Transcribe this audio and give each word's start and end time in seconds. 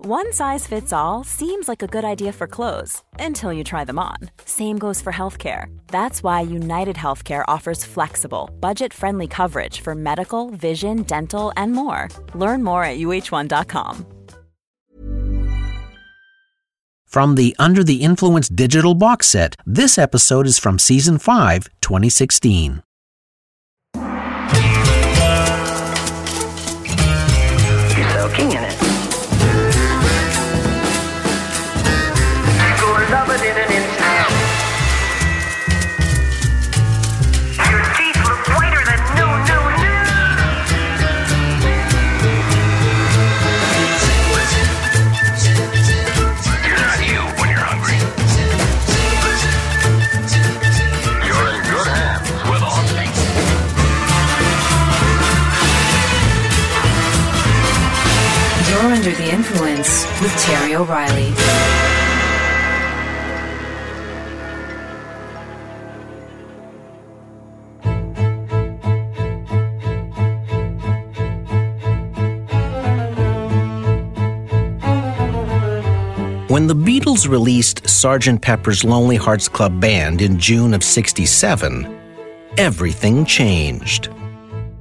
One 0.00 0.32
size 0.32 0.64
fits 0.64 0.92
all 0.92 1.24
seems 1.24 1.66
like 1.66 1.82
a 1.82 1.88
good 1.88 2.04
idea 2.04 2.32
for 2.32 2.46
clothes 2.46 3.02
until 3.18 3.52
you 3.52 3.64
try 3.64 3.84
them 3.84 3.98
on. 3.98 4.30
Same 4.44 4.78
goes 4.78 5.02
for 5.02 5.12
healthcare. 5.12 5.76
That's 5.88 6.22
why 6.22 6.42
United 6.42 6.94
Healthcare 6.94 7.42
offers 7.48 7.84
flexible, 7.84 8.48
budget 8.60 8.94
friendly 8.94 9.26
coverage 9.26 9.80
for 9.80 9.96
medical, 9.96 10.50
vision, 10.50 11.02
dental, 11.02 11.52
and 11.56 11.72
more. 11.72 12.08
Learn 12.32 12.62
more 12.62 12.84
at 12.84 12.98
uh1.com. 12.98 14.06
From 17.04 17.34
the 17.34 17.56
Under 17.58 17.82
the 17.82 17.96
Influence 17.96 18.48
digital 18.48 18.94
box 18.94 19.26
set, 19.26 19.56
this 19.66 19.98
episode 19.98 20.46
is 20.46 20.60
from 20.60 20.78
Season 20.78 21.18
5, 21.18 21.70
2016. 21.80 22.84
Beatles 77.18 77.28
released 77.28 77.82
Sgt. 77.84 78.40
Pepper's 78.40 78.84
Lonely 78.84 79.16
Hearts 79.16 79.48
Club 79.48 79.80
Band 79.80 80.20
in 80.20 80.38
June 80.38 80.72
of 80.72 80.84
67, 80.84 81.84
everything 82.56 83.24
changed. 83.24 84.10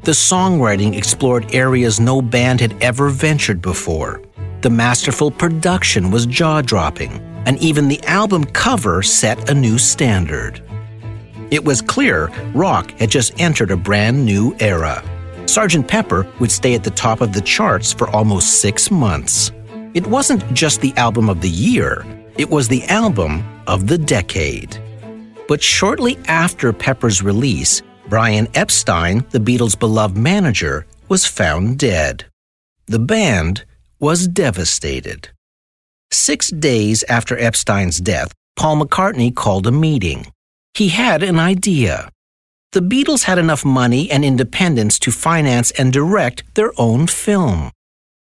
The 0.04 0.12
songwriting 0.12 0.96
explored 0.96 1.56
areas 1.56 2.00
no 2.00 2.22
band 2.22 2.62
had 2.62 2.76
ever 2.84 3.10
ventured 3.10 3.60
before. 3.60 4.22
The 4.62 4.70
masterful 4.70 5.32
production 5.32 6.12
was 6.12 6.28
jaw 6.28 6.62
dropping, 6.62 7.14
and 7.48 7.58
even 7.58 7.88
the 7.88 8.04
album 8.04 8.44
cover 8.44 9.02
set 9.02 9.50
a 9.50 9.54
new 9.56 9.80
standard. 9.80 10.62
It 11.50 11.66
was 11.66 11.82
clear 11.82 12.28
rock 12.54 12.92
had 13.00 13.10
just 13.10 13.40
entered 13.42 13.72
a 13.72 13.78
brand 13.78 14.24
new 14.24 14.56
era. 14.60 15.04
Sgt. 15.46 15.88
Pepper 15.88 16.32
would 16.40 16.52
stay 16.52 16.76
at 16.76 16.84
the 16.84 16.92
top 16.92 17.22
of 17.22 17.34
the 17.34 17.42
charts 17.42 17.92
for 17.94 18.08
almost 18.12 18.62
six 18.62 18.92
months. 18.92 19.52
It 19.96 20.06
wasn't 20.06 20.54
just 20.54 20.82
the 20.82 20.94
album 20.98 21.30
of 21.30 21.42
the 21.42 21.50
year, 21.50 22.06
it 22.38 22.50
was 22.50 22.68
the 22.68 22.84
album 22.86 23.44
of 23.68 23.88
the 23.88 23.98
decade. 23.98 24.78
But 25.48 25.62
shortly 25.62 26.18
after 26.28 26.72
Pepper's 26.72 27.24
release, 27.24 27.82
Brian 28.10 28.48
Epstein, 28.54 29.26
the 29.32 29.40
Beatles' 29.40 29.78
beloved 29.78 30.16
manager, 30.16 30.86
was 31.10 31.26
found 31.26 31.80
dead. 31.80 32.26
The 32.86 33.00
band 33.00 33.66
was 34.00 34.28
devastated. 34.28 35.30
Six 36.12 36.52
days 36.52 37.04
after 37.10 37.38
Epstein's 37.38 38.00
death, 38.00 38.32
Paul 38.56 38.82
McCartney 38.82 39.34
called 39.36 39.68
a 39.68 39.72
meeting. 39.72 40.32
He 40.74 40.90
had 40.90 41.24
an 41.24 41.40
idea. 41.40 42.10
The 42.72 42.82
Beatles 42.82 43.24
had 43.24 43.38
enough 43.38 43.66
money 43.66 44.12
and 44.12 44.24
independence 44.24 45.00
to 45.00 45.12
finance 45.12 45.72
and 45.72 45.92
direct 45.92 46.44
their 46.56 46.72
own 46.78 47.08
film. 47.08 47.72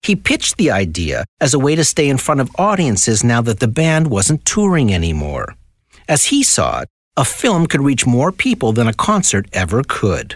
He 0.03 0.15
pitched 0.15 0.57
the 0.57 0.71
idea 0.71 1.23
as 1.39 1.53
a 1.53 1.59
way 1.59 1.75
to 1.75 1.83
stay 1.83 2.09
in 2.09 2.17
front 2.17 2.41
of 2.41 2.51
audiences 2.57 3.23
now 3.23 3.41
that 3.41 3.59
the 3.59 3.67
band 3.69 4.07
wasn't 4.07 4.45
touring 4.45 4.93
anymore. 4.93 5.55
As 6.09 6.25
he 6.25 6.43
saw 6.43 6.81
it, 6.81 6.89
a 7.15 7.23
film 7.23 7.67
could 7.67 7.81
reach 7.81 8.05
more 8.05 8.31
people 8.31 8.73
than 8.73 8.87
a 8.87 8.93
concert 8.93 9.47
ever 9.53 9.81
could. 9.87 10.35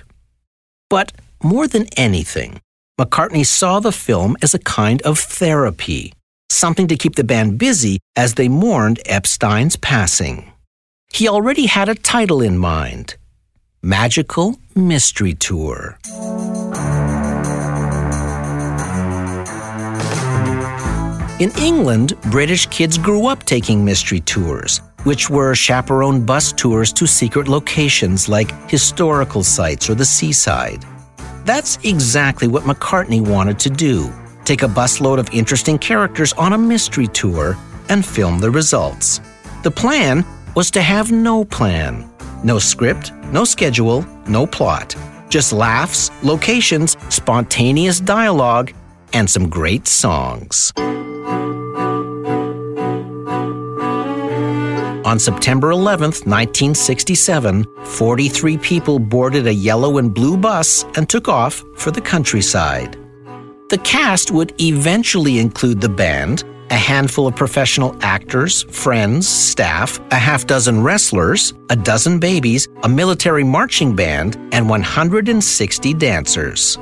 But 0.90 1.12
more 1.44 1.68
than 1.68 1.88
anything, 1.98 2.62
McCartney 3.00 3.46
saw 3.46 3.80
the 3.80 3.92
film 3.92 4.38
as 4.42 4.54
a 4.54 4.60
kind 4.60 5.02
of 5.04 5.20
therapy. 5.20 6.14
something 6.50 6.88
to 6.88 6.96
keep 6.96 7.16
the 7.16 7.24
band 7.26 7.60
busy 7.60 8.00
as 8.16 8.36
they 8.36 8.48
mourned 8.48 9.02
Epstein's 9.06 9.76
passing. 9.76 10.50
He 11.12 11.28
already 11.28 11.66
had 11.66 11.90
a 11.90 11.94
title 11.96 12.42
in 12.42 12.58
mind 12.58 13.16
Magical 13.84 14.56
Mystery 14.74 15.34
Tour. 15.34 16.00
In 21.40 21.52
England, 21.52 22.20
British 22.32 22.66
kids 22.66 22.98
grew 22.98 23.28
up 23.28 23.44
taking 23.44 23.86
mystery 23.86 24.22
tours, 24.22 24.82
which 25.04 25.30
were 25.30 25.54
chaperoned 25.54 26.26
bus 26.26 26.52
tours 26.52 26.92
to 26.94 27.06
secret 27.06 27.48
locations 27.48 28.28
like 28.28 28.52
historical 28.68 29.44
sites 29.44 29.88
or 29.88 29.94
the 29.94 30.04
seaside. 30.04 30.84
That's 31.46 31.78
exactly 31.84 32.48
what 32.48 32.64
McCartney 32.64 33.22
wanted 33.22 33.60
to 33.60 33.70
do 33.70 34.12
take 34.46 34.64
a 34.64 34.68
busload 34.68 35.20
of 35.20 35.30
interesting 35.32 35.78
characters 35.78 36.32
on 36.34 36.54
a 36.54 36.58
mystery 36.58 37.08
tour 37.08 37.56
and 37.90 38.04
film 38.04 38.40
the 38.40 38.50
results. 38.50 39.20
The 39.62 39.70
plan 39.70 40.26
was 40.56 40.72
to 40.72 40.82
have 40.82 41.12
no 41.12 41.46
plan 41.46 42.10
no 42.44 42.58
script, 42.60 43.12
no 43.32 43.44
schedule, 43.44 44.06
no 44.28 44.48
plot. 44.48 44.96
Just 45.30 45.54
laughs, 45.54 46.10
locations, 46.24 46.98
spontaneous 47.10 48.00
dialogue, 48.00 48.72
and 49.14 49.30
some 49.30 49.50
great 49.50 49.88
songs. 49.88 50.72
On 55.08 55.18
September 55.18 55.72
11, 55.72 56.08
1967, 56.26 57.66
43 57.86 58.58
people 58.58 59.00
boarded 59.00 59.48
a 59.48 59.54
yellow 59.54 60.00
and 60.00 60.14
blue 60.14 60.36
bus 60.36 60.84
and 60.98 61.08
took 61.08 61.30
off 61.30 61.64
for 61.78 61.92
the 61.92 62.02
countryside. 62.02 62.98
The 63.70 63.78
cast 63.86 64.32
would 64.32 64.54
eventually 64.62 65.40
include 65.40 65.80
the 65.80 65.88
band, 65.88 66.44
a 66.72 66.76
handful 66.76 67.26
of 67.26 67.38
professional 67.38 67.96
actors, 68.02 68.64
friends, 68.64 69.30
staff, 69.30 69.98
a 70.12 70.16
half 70.16 70.46
dozen 70.46 70.84
wrestlers, 70.84 71.54
a 71.70 71.78
dozen 71.78 72.20
babies, 72.20 72.68
a 72.84 72.90
military 72.90 73.46
marching 73.46 73.96
band, 73.96 74.36
and 74.52 74.70
160 74.70 75.94
dancers. 75.94 76.78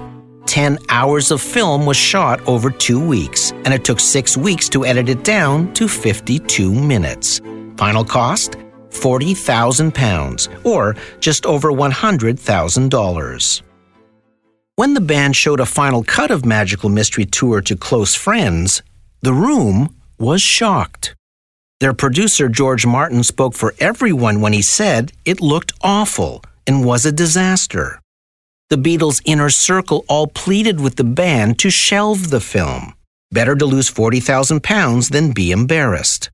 10 0.47 0.79
hours 0.89 1.29
of 1.29 1.41
film 1.41 1.85
was 1.85 1.95
shot 1.95 2.41
over 2.47 2.71
two 2.71 2.99
weeks, 2.99 3.51
and 3.65 3.71
it 3.71 3.83
took 3.83 3.99
six 3.99 4.35
weeks 4.35 4.67
to 4.69 4.83
edit 4.83 5.09
it 5.09 5.23
down 5.23 5.71
to 5.75 5.87
52 5.87 6.73
minutes. 6.73 7.39
Final 7.77 8.03
cost? 8.05 8.57
£40,000, 8.89 10.65
or 10.65 10.95
just 11.19 11.45
over 11.45 11.71
$100,000. 11.71 13.61
When 14.77 14.93
the 14.93 15.01
band 15.01 15.35
showed 15.35 15.59
a 15.61 15.65
final 15.65 16.03
cut 16.03 16.31
of 16.31 16.45
Magical 16.45 16.89
Mystery 16.89 17.25
Tour 17.25 17.61
to 17.61 17.77
close 17.77 18.13
friends, 18.13 18.81
the 19.21 19.33
room 19.33 19.95
was 20.19 20.41
shocked. 20.41 21.15
Their 21.79 21.93
producer, 21.93 22.49
George 22.49 22.85
Martin, 22.85 23.23
spoke 23.23 23.53
for 23.53 23.73
everyone 23.79 24.41
when 24.41 24.53
he 24.53 24.61
said 24.61 25.11
it 25.25 25.41
looked 25.41 25.73
awful 25.81 26.43
and 26.67 26.85
was 26.85 27.05
a 27.05 27.11
disaster. 27.11 27.99
The 28.69 28.77
Beatles' 28.77 29.21
inner 29.25 29.49
circle 29.49 30.03
all 30.09 30.27
pleaded 30.27 30.81
with 30.81 30.95
the 30.95 31.03
band 31.03 31.59
to 31.59 31.69
shelve 31.69 32.29
the 32.29 32.39
film. 32.41 32.93
Better 33.31 33.55
to 33.55 33.65
lose 33.65 33.89
40,000 33.89 34.63
pounds 34.63 35.09
than 35.09 35.31
be 35.33 35.51
embarrassed. 35.51 36.31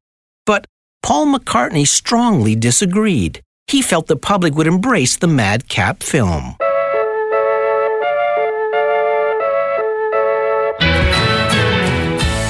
Paul 1.03 1.33
McCartney 1.33 1.87
strongly 1.87 2.55
disagreed. 2.55 3.41
He 3.67 3.81
felt 3.81 4.07
the 4.07 4.15
public 4.15 4.53
would 4.55 4.67
embrace 4.67 5.17
the 5.17 5.27
madcap 5.27 6.03
film. 6.03 6.55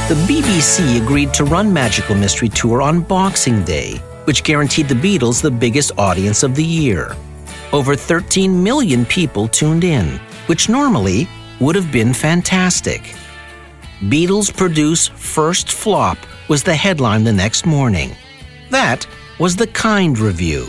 The 0.09 0.17
BBC 0.27 1.01
agreed 1.01 1.33
to 1.35 1.45
run 1.45 1.71
Magical 1.71 2.15
Mystery 2.15 2.49
Tour 2.49 2.81
on 2.81 2.99
Boxing 2.99 3.63
Day, 3.63 3.95
which 4.25 4.43
guaranteed 4.43 4.89
the 4.89 4.95
Beatles 4.95 5.41
the 5.41 5.49
biggest 5.49 5.93
audience 5.97 6.43
of 6.43 6.53
the 6.55 6.65
year. 6.65 7.15
Over 7.71 7.95
13 7.95 8.61
million 8.61 9.05
people 9.05 9.47
tuned 9.47 9.85
in, 9.85 10.19
which 10.47 10.67
normally 10.67 11.29
would 11.61 11.75
have 11.75 11.93
been 11.93 12.13
fantastic. 12.13 13.15
Beatles 14.01 14.53
produce 14.53 15.07
first 15.07 15.71
flop 15.71 16.17
was 16.49 16.63
the 16.63 16.75
headline 16.75 17.23
the 17.23 17.31
next 17.31 17.65
morning. 17.65 18.13
That 18.71 19.05
was 19.37 19.55
the 19.55 19.67
kind 19.67 20.17
review. 20.17 20.67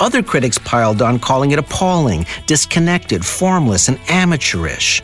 Other 0.00 0.22
critics 0.22 0.58
piled 0.58 1.02
on, 1.02 1.18
calling 1.18 1.52
it 1.52 1.58
appalling, 1.58 2.26
disconnected, 2.46 3.24
formless, 3.24 3.88
and 3.88 3.98
amateurish. 4.08 5.02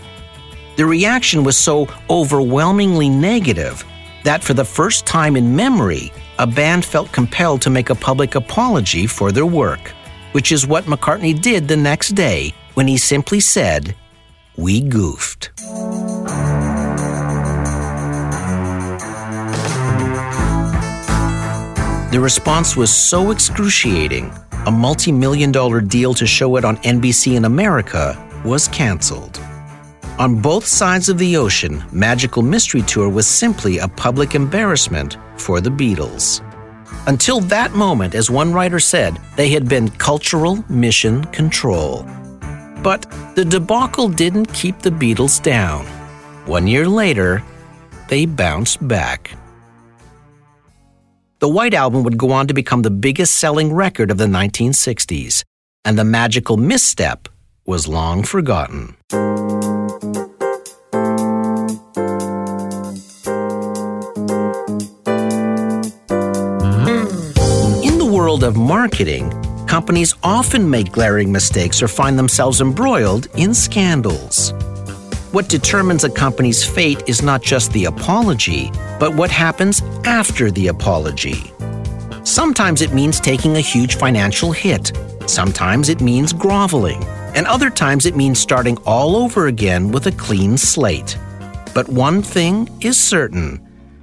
The 0.77 0.85
reaction 0.85 1.45
was 1.45 1.57
so 1.57 1.89
overwhelmingly 2.11 3.09
negative 3.09 3.85
that 4.25 4.43
for 4.43 4.55
the 4.55 4.65
first 4.65 5.07
time 5.07 5.37
in 5.37 5.55
memory, 5.55 6.13
a 6.41 6.47
band 6.47 6.85
felt 6.85 7.13
compelled 7.13 7.63
to 7.63 7.71
make 7.71 7.91
a 7.91 7.95
public 7.95 8.35
apology 8.35 9.07
for 9.07 9.31
their 9.31 9.47
work, 9.47 9.93
which 10.33 10.51
is 10.51 10.67
what 10.67 10.87
McCartney 10.87 11.41
did 11.41 11.69
the 11.69 11.77
next 11.77 12.11
day 12.11 12.53
when 12.75 12.89
he 12.89 12.97
simply 12.97 13.39
said, 13.39 13.95
We 14.57 14.81
goofed. 14.81 15.51
The 22.15 22.21
response 22.21 22.77
was 22.77 22.95
so 22.95 23.33
excruciating, 23.33 24.33
a 24.67 24.71
multi 24.71 25.11
million 25.11 25.51
dollar 25.51 25.81
deal 25.81 26.15
to 26.15 26.29
show 26.29 26.55
it 26.55 26.65
on 26.65 26.77
NBC 26.77 27.35
in 27.35 27.45
America 27.45 28.15
was 28.45 28.69
canceled. 28.69 29.41
On 30.21 30.41
both 30.41 30.65
sides 30.65 31.09
of 31.09 31.19
the 31.19 31.37
ocean, 31.37 31.83
Magical 31.91 32.41
Mystery 32.41 32.83
Tour 32.83 33.09
was 33.09 33.27
simply 33.27 33.79
a 33.79 33.89
public 33.89 34.37
embarrassment 34.37 35.17
for 35.39 35.61
the 35.61 35.71
Beatles. 35.71 36.41
Until 37.09 37.41
that 37.41 37.73
moment, 37.73 38.15
as 38.15 38.31
one 38.31 38.53
writer 38.53 38.79
said, 38.79 39.19
they 39.35 39.49
had 39.49 39.69
been 39.69 39.89
cultural 39.89 40.65
mission 40.71 41.25
control. 41.33 42.05
But 42.85 43.11
the 43.35 43.45
debacle 43.45 44.09
didn't 44.09 44.53
keep 44.53 44.79
the 44.79 44.91
Beatles 44.91 45.43
down. 45.43 45.85
One 46.47 46.69
year 46.69 46.87
later, 46.87 47.43
they 48.07 48.25
bounced 48.25 48.87
back. 48.87 49.33
The 51.41 51.49
White 51.49 51.75
Album 51.75 52.05
would 52.05 52.17
go 52.17 52.31
on 52.31 52.47
to 52.47 52.55
become 52.55 52.83
the 52.83 52.91
biggest 52.91 53.35
selling 53.35 53.73
record 53.73 54.11
of 54.13 54.19
the 54.19 54.27
1960s, 54.27 55.43
and 55.85 55.99
the 55.99 56.05
magical 56.05 56.57
misstep 56.57 57.29
was 57.67 57.89
long 57.89 58.23
forgotten. 58.23 58.97
In 67.83 67.99
the 67.99 68.09
world 68.11 68.45
of 68.45 68.57
marketing, 68.57 69.31
companies 69.67 70.15
often 70.23 70.71
make 70.71 70.93
glaring 70.93 71.33
mistakes 71.33 71.83
or 71.83 71.89
find 71.89 72.17
themselves 72.17 72.61
embroiled 72.61 73.27
in 73.35 73.55
scandals. 73.55 74.55
What 75.35 75.49
determines 75.49 76.05
a 76.05 76.11
company's 76.11 76.65
fate 76.65 77.09
is 77.09 77.21
not 77.21 77.43
just 77.43 77.73
the 77.73 77.87
apology, 77.87 78.71
but 79.01 79.17
what 79.17 79.33
happens 79.33 79.83
after 80.05 80.53
the 80.53 80.69
apology. 80.69 81.51
Sometimes 82.23 82.83
it 82.83 82.93
means 82.93 83.19
taking 83.19 83.57
a 83.57 83.61
huge 83.61 83.97
financial 83.97 84.53
hit. 84.53 84.93
Sometimes 85.27 85.89
it 85.89 86.01
means 86.01 86.33
groveling. 86.33 87.03
And 87.35 87.49
other 87.49 87.69
times 87.69 88.07
it 88.07 88.15
means 88.15 88.39
starting 88.39 88.77
all 88.87 89.17
over 89.17 89.49
again 89.49 89.91
with 89.91 90.07
a 90.07 90.13
clean 90.13 90.57
slate. 90.57 91.19
But 91.75 91.89
one 91.89 92.23
thing 92.23 92.69
is 92.81 92.97
certain 92.97 93.61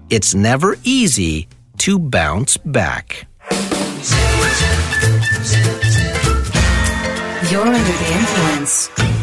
it's 0.09 0.35
never 0.35 0.75
easy 0.83 1.47
to 1.77 1.97
bounce 1.97 2.57
back. 2.57 3.25
You're 7.49 7.61
under 7.61 7.79
the 7.79 8.11
influence. 8.19 9.20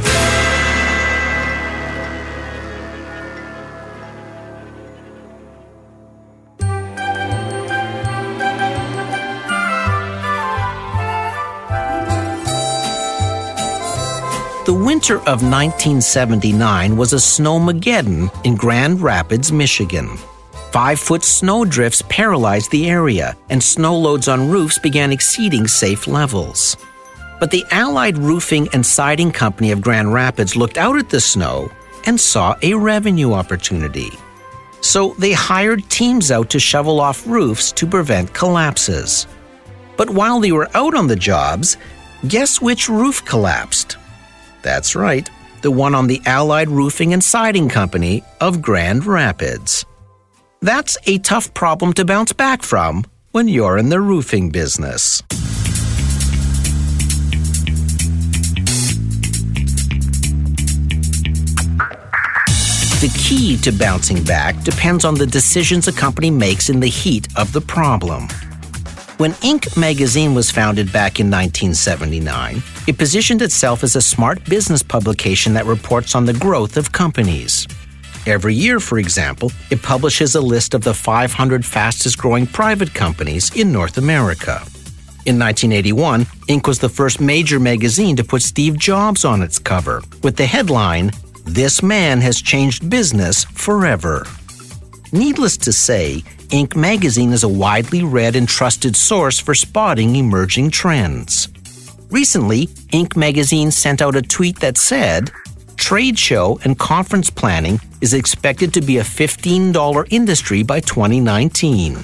The 14.69 14.75
winter 14.75 15.15
of 15.21 15.41
1979 15.41 16.95
was 16.95 17.15
a 17.15 17.17
snowmageddon 17.17 18.45
in 18.45 18.55
Grand 18.55 19.01
Rapids, 19.01 19.51
Michigan. 19.51 20.19
Five 20.73 21.01
foot 21.01 21.25
snow 21.25 21.65
drifts 21.65 22.03
paralyzed 22.11 22.71
the 22.71 22.91
area, 22.91 23.35
and 23.49 23.63
snow 23.63 23.97
loads 23.97 24.29
on 24.29 24.51
roofs 24.51 24.79
began 24.79 25.11
exceeding 25.11 25.67
safe 25.67 26.07
levels. 26.07 26.77
But 27.41 27.51
the 27.51 27.65
Allied 27.71 28.19
Roofing 28.19 28.69
and 28.75 28.85
Siding 28.85 29.33
Company 29.33 29.71
of 29.71 29.81
Grand 29.81 30.13
Rapids 30.13 30.55
looked 30.55 30.77
out 30.77 30.99
at 30.99 31.09
the 31.09 31.23
snow 31.23 31.71
and 32.05 32.21
saw 32.21 32.55
a 32.61 32.75
revenue 32.75 33.33
opportunity. 33.33 34.11
So 34.83 35.15
they 35.15 35.33
hired 35.33 35.89
teams 35.89 36.31
out 36.31 36.51
to 36.51 36.61
shovel 36.61 37.01
off 37.01 37.27
roofs 37.27 37.73
to 37.73 37.87
prevent 37.87 38.35
collapses. 38.35 39.27
But 39.97 40.11
while 40.11 40.41
they 40.41 40.53
were 40.53 40.69
out 40.75 40.95
on 40.95 41.07
the 41.07 41.17
jobs, 41.17 41.79
guess 42.27 42.61
which 42.61 42.91
roof 42.91 43.25
collapsed? 43.25 43.98
That's 44.63 44.95
right, 44.95 45.29
the 45.63 45.71
one 45.71 45.95
on 45.95 46.07
the 46.07 46.21
Allied 46.27 46.69
Roofing 46.69 47.13
and 47.13 47.23
Siding 47.23 47.69
Company 47.69 48.23
of 48.41 48.63
Grand 48.63 49.07
Rapids. 49.07 49.85
That's 50.61 50.99
a 51.07 51.19
tough 51.19 51.55
problem 51.55 51.93
to 51.95 52.05
bounce 52.05 52.33
back 52.33 52.63
from 52.63 53.05
when 53.31 53.49
you're 53.49 53.79
in 53.79 53.89
the 53.89 54.01
roofing 54.01 54.51
business. 54.51 55.23
The 63.01 63.15
key 63.17 63.57
to 63.59 63.71
bouncing 63.71 64.25
back 64.25 64.61
depends 64.65 65.05
on 65.05 65.15
the 65.15 65.27
decisions 65.27 65.87
a 65.87 65.93
company 65.93 66.33
makes 66.33 66.69
in 66.69 66.81
the 66.81 66.89
heat 66.89 67.29
of 67.37 67.53
the 67.53 67.61
problem. 67.61 68.27
When 69.19 69.33
Inc. 69.43 69.77
magazine 69.77 70.33
was 70.33 70.49
founded 70.49 70.93
back 70.93 71.19
in 71.19 71.27
1979, 71.27 72.63
it 72.87 72.99
positioned 72.99 73.43
itself 73.43 73.83
as 73.83 73.97
a 73.97 74.01
smart 74.01 74.45
business 74.45 74.81
publication 74.81 75.55
that 75.55 75.67
reports 75.67 76.15
on 76.15 76.25
the 76.25 76.35
growth 76.35 76.77
of 76.77 76.93
companies. 76.93 77.67
Every 78.27 78.55
year, 78.55 78.79
for 78.79 78.97
example, 78.97 79.51
it 79.73 79.83
publishes 79.83 80.37
a 80.37 80.41
list 80.41 80.73
of 80.73 80.85
the 80.85 80.95
500 80.95 81.67
fastest 81.67 82.17
growing 82.17 82.47
private 82.47 82.95
companies 82.95 83.53
in 83.57 83.73
North 83.73 83.99
America. 83.99 84.63
In 85.27 85.37
1981, 85.37 86.25
Inc. 86.47 86.69
was 86.69 86.79
the 86.79 86.89
first 86.89 87.21
major 87.21 87.59
magazine 87.59 88.15
to 88.15 88.23
put 88.23 88.43
Steve 88.43 88.79
Jobs 88.79 89.25
on 89.25 89.43
its 89.43 89.59
cover, 89.59 90.01
with 90.23 90.37
the 90.37 90.47
headline, 90.47 91.11
This 91.45 91.83
Man 91.83 92.21
Has 92.21 92.41
Changed 92.41 92.89
Business 92.89 93.43
Forever. 93.47 94.25
Needless 95.11 95.57
to 95.57 95.73
say, 95.73 96.23
Inc. 96.51 96.75
magazine 96.75 97.35
is 97.35 97.43
a 97.43 97.49
widely 97.49 98.03
read 98.03 98.35
and 98.35 98.49
trusted 98.49 98.97
source 98.97 99.39
for 99.39 99.55
spotting 99.55 100.17
emerging 100.17 100.71
trends. 100.71 101.49
Recently, 102.11 102.69
Inc. 102.91 103.17
magazine 103.17 103.71
sent 103.71 104.01
out 104.01 104.17
a 104.17 104.23
tweet 104.23 104.59
that 104.61 104.79
said, 104.79 105.31
Trade 105.77 106.19
show 106.19 106.59
and 106.65 106.79
conference 106.79 107.29
planning 107.29 107.79
is 108.01 108.15
expected 108.15 108.73
to 108.73 108.81
be 108.81 108.97
a 108.97 109.03
$15 109.03 110.09
industry 110.11 110.63
by 110.63 110.81
2019. 110.81 111.97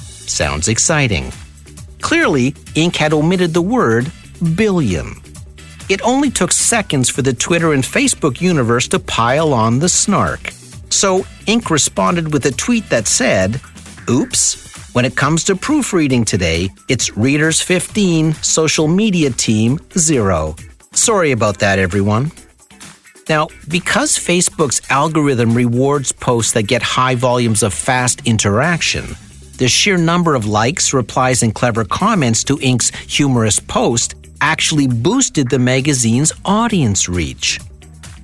Sounds 0.00 0.68
exciting. 0.68 1.30
Clearly, 2.00 2.52
Inc. 2.72 2.96
had 2.96 3.12
omitted 3.12 3.52
the 3.52 3.60
word 3.60 4.10
billion. 4.54 5.14
It 5.90 6.00
only 6.00 6.30
took 6.30 6.52
seconds 6.52 7.10
for 7.10 7.20
the 7.20 7.34
Twitter 7.34 7.74
and 7.74 7.84
Facebook 7.84 8.40
universe 8.40 8.88
to 8.88 8.98
pile 8.98 9.52
on 9.52 9.80
the 9.80 9.90
snark. 9.90 10.52
So, 10.88 11.24
Inc. 11.46 11.68
responded 11.68 12.32
with 12.32 12.46
a 12.46 12.50
tweet 12.50 12.88
that 12.88 13.06
said, 13.06 13.60
Oops, 14.08 14.94
when 14.94 15.06
it 15.06 15.16
comes 15.16 15.44
to 15.44 15.56
proofreading 15.56 16.26
today, 16.26 16.68
it's 16.88 17.16
Readers 17.16 17.62
15, 17.62 18.34
social 18.34 18.86
media 18.86 19.30
team 19.30 19.78
0. 19.96 20.56
Sorry 20.92 21.32
about 21.32 21.58
that, 21.60 21.78
everyone. 21.78 22.30
Now, 23.30 23.48
because 23.68 24.18
Facebook's 24.18 24.82
algorithm 24.90 25.54
rewards 25.54 26.12
posts 26.12 26.52
that 26.52 26.64
get 26.64 26.82
high 26.82 27.14
volumes 27.14 27.62
of 27.62 27.72
fast 27.72 28.26
interaction, 28.26 29.16
the 29.56 29.68
sheer 29.68 29.96
number 29.96 30.34
of 30.34 30.44
likes, 30.44 30.92
replies, 30.92 31.42
and 31.42 31.54
clever 31.54 31.84
comments 31.84 32.44
to 32.44 32.58
Inc.'s 32.58 32.90
humorous 33.10 33.58
post 33.58 34.14
actually 34.42 34.86
boosted 34.86 35.48
the 35.48 35.58
magazine's 35.58 36.32
audience 36.44 37.08
reach. 37.08 37.58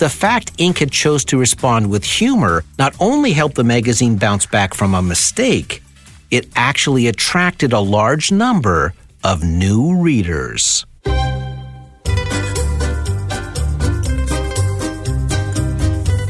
The 0.00 0.08
fact 0.08 0.56
Inc. 0.56 0.78
had 0.78 0.90
chose 0.90 1.26
to 1.26 1.36
respond 1.36 1.90
with 1.90 2.04
humor 2.04 2.64
not 2.78 2.94
only 3.00 3.34
helped 3.34 3.56
the 3.56 3.64
magazine 3.64 4.16
bounce 4.16 4.46
back 4.46 4.72
from 4.72 4.94
a 4.94 5.02
mistake, 5.02 5.82
it 6.30 6.48
actually 6.56 7.06
attracted 7.06 7.74
a 7.74 7.80
large 7.80 8.32
number 8.32 8.94
of 9.24 9.44
new 9.44 10.00
readers. 10.00 10.86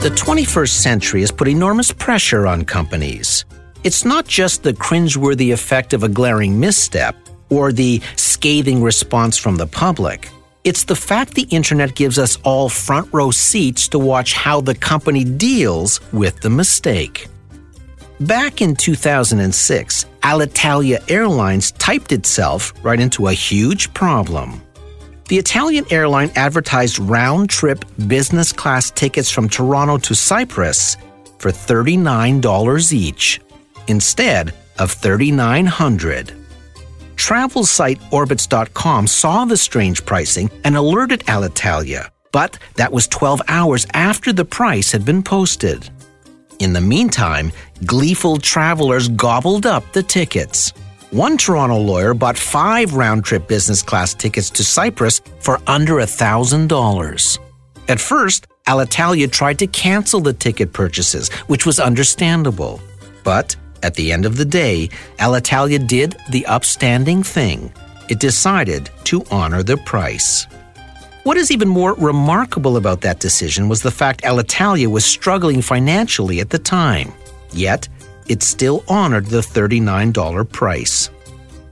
The 0.03 0.11
21st 0.17 0.71
century 0.71 1.21
has 1.21 1.31
put 1.31 1.47
enormous 1.47 1.93
pressure 1.93 2.49
on 2.49 2.65
companies. 2.65 3.45
It's 3.85 4.05
not 4.05 4.27
just 4.27 4.65
the 4.65 4.73
cringeworthy 4.73 5.53
effect 5.53 5.93
of 5.93 6.03
a 6.03 6.09
glaring 6.09 6.59
misstep 6.59 7.15
or 7.51 7.71
the 7.71 8.03
scathing 8.17 8.83
response 8.83 9.39
from 9.39 9.55
the 9.55 9.69
public. 9.69 10.29
It's 10.63 10.85
the 10.85 10.97
fact 10.97 11.35
the 11.35 11.49
internet 11.51 11.95
gives 11.95 12.19
us 12.19 12.37
all 12.45 12.69
front 12.69 13.09
row 13.15 13.31
seats 13.31 13.89
to 13.89 13.99
watch 13.99 14.35
how 14.35 14.61
the 14.61 14.75
company 14.75 15.25
deals 15.25 16.01
with 16.13 16.39
the 16.41 16.51
mistake. 16.51 17.29
Back 18.21 18.61
in 18.61 18.77
2006, 18.77 20.05
Alitalia 20.23 21.03
Airlines 21.11 21.73
typed 21.73 22.13
itself 22.13 22.75
right 22.83 23.01
into 23.01 23.29
a 23.29 23.33
huge 23.33 23.93
problem. 23.95 24.61
The 25.29 25.39
Italian 25.39 25.87
airline 25.91 26.31
advertised 26.37 26.99
round 26.99 27.49
trip 27.49 27.83
business 28.07 28.53
class 28.53 28.91
tickets 28.91 29.31
from 29.31 29.49
Toronto 29.49 29.97
to 29.97 30.15
Cyprus 30.15 30.99
for 31.39 31.51
$39 31.51 32.93
each, 32.93 33.41
instead 33.87 34.53
of 34.79 34.95
$3,900. 34.95 36.40
Travel 37.21 37.67
site 37.67 38.01
saw 39.07 39.45
the 39.45 39.57
strange 39.57 40.07
pricing 40.07 40.51
and 40.65 40.75
alerted 40.75 41.21
Alitalia, 41.27 42.09
but 42.33 42.59
that 42.77 42.91
was 42.91 43.07
12 43.09 43.43
hours 43.47 43.87
after 43.93 44.33
the 44.33 44.47
price 44.47 44.91
had 44.91 45.05
been 45.05 45.23
posted. 45.23 45.91
In 46.61 46.73
the 46.73 46.81
meantime, 46.81 47.53
gleeful 47.85 48.39
travelers 48.39 49.09
gobbled 49.09 49.67
up 49.67 49.85
the 49.93 50.03
tickets. 50.03 50.73
One 51.11 51.37
Toronto 51.37 51.77
lawyer 51.77 52.15
bought 52.15 52.39
five 52.39 52.95
round 52.95 53.23
trip 53.23 53.47
business 53.47 53.83
class 53.83 54.15
tickets 54.15 54.49
to 54.51 54.65
Cyprus 54.65 55.21
for 55.41 55.61
under 55.67 55.97
$1,000. 55.97 57.39
At 57.89 58.01
first, 58.01 58.47
Alitalia 58.67 59.31
tried 59.31 59.59
to 59.59 59.67
cancel 59.67 60.21
the 60.21 60.33
ticket 60.33 60.73
purchases, 60.73 61.29
which 61.49 61.67
was 61.67 61.79
understandable. 61.79 62.81
But 63.25 63.57
at 63.83 63.95
the 63.95 64.13
end 64.13 64.27
of 64.27 64.37
the 64.37 64.45
day, 64.45 64.89
Alitalia 65.19 65.85
did 65.87 66.17
the 66.31 66.47
upstanding 66.47 67.23
thing. 67.23 67.73
It 68.09 68.19
decided 68.19 68.91
to 69.05 69.25
honor 69.31 69.63
the 69.63 69.77
price. 69.79 70.47
What 71.23 71.37
is 71.37 71.51
even 71.51 71.69
more 71.69 71.95
remarkable 71.95 72.77
about 72.77 73.03
that 73.03 73.21
decision 73.21 73.69
was 73.69 73.83
the 73.83 73.91
fact 73.91 74.23
Alitalia 74.23 74.87
was 74.87 75.05
struggling 75.05 75.61
financially 75.61 76.41
at 76.41 76.51
the 76.51 76.59
time. 76.59 77.13
Yet, 77.53 77.89
it 78.27 78.43
still 78.43 78.85
honored 78.89 79.27
the 79.27 79.41
$39 79.41 80.51
price. 80.51 81.11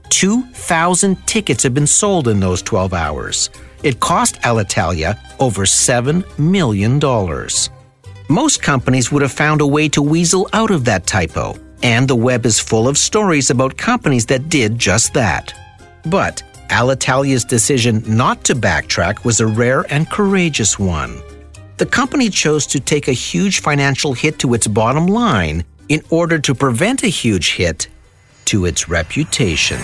2,000 0.09 1.15
tickets 1.27 1.63
had 1.63 1.73
been 1.73 1.87
sold 1.87 2.27
in 2.27 2.39
those 2.39 2.61
12 2.61 2.93
hours. 2.93 3.49
It 3.83 3.99
cost 3.99 4.35
Alitalia 4.41 5.17
over 5.39 5.63
$7 5.63 6.37
million. 6.37 6.99
Most 8.27 8.61
companies 8.61 9.11
would 9.11 9.21
have 9.21 9.31
found 9.31 9.61
a 9.61 9.67
way 9.67 9.89
to 9.89 10.01
weasel 10.01 10.47
out 10.53 10.69
of 10.69 10.85
that 10.85 11.07
typo, 11.07 11.55
and 11.83 12.07
the 12.07 12.15
web 12.15 12.45
is 12.45 12.59
full 12.59 12.87
of 12.87 12.97
stories 12.97 13.49
about 13.49 13.77
companies 13.77 14.25
that 14.27 14.49
did 14.49 14.77
just 14.77 15.13
that. 15.13 15.53
But 16.05 16.43
Alitalia's 16.69 17.45
decision 17.45 18.03
not 18.05 18.43
to 18.45 18.55
backtrack 18.55 19.25
was 19.25 19.39
a 19.39 19.47
rare 19.47 19.85
and 19.91 20.09
courageous 20.09 20.77
one. 20.77 21.21
The 21.77 21.85
company 21.85 22.29
chose 22.29 22.67
to 22.67 22.79
take 22.79 23.07
a 23.07 23.13
huge 23.13 23.61
financial 23.61 24.13
hit 24.13 24.39
to 24.39 24.53
its 24.53 24.67
bottom 24.67 25.07
line 25.07 25.63
in 25.87 26.01
order 26.09 26.37
to 26.39 26.53
prevent 26.53 27.03
a 27.03 27.07
huge 27.07 27.53
hit 27.53 27.87
to 28.45 28.65
its 28.65 28.89
reputation. 28.89 29.79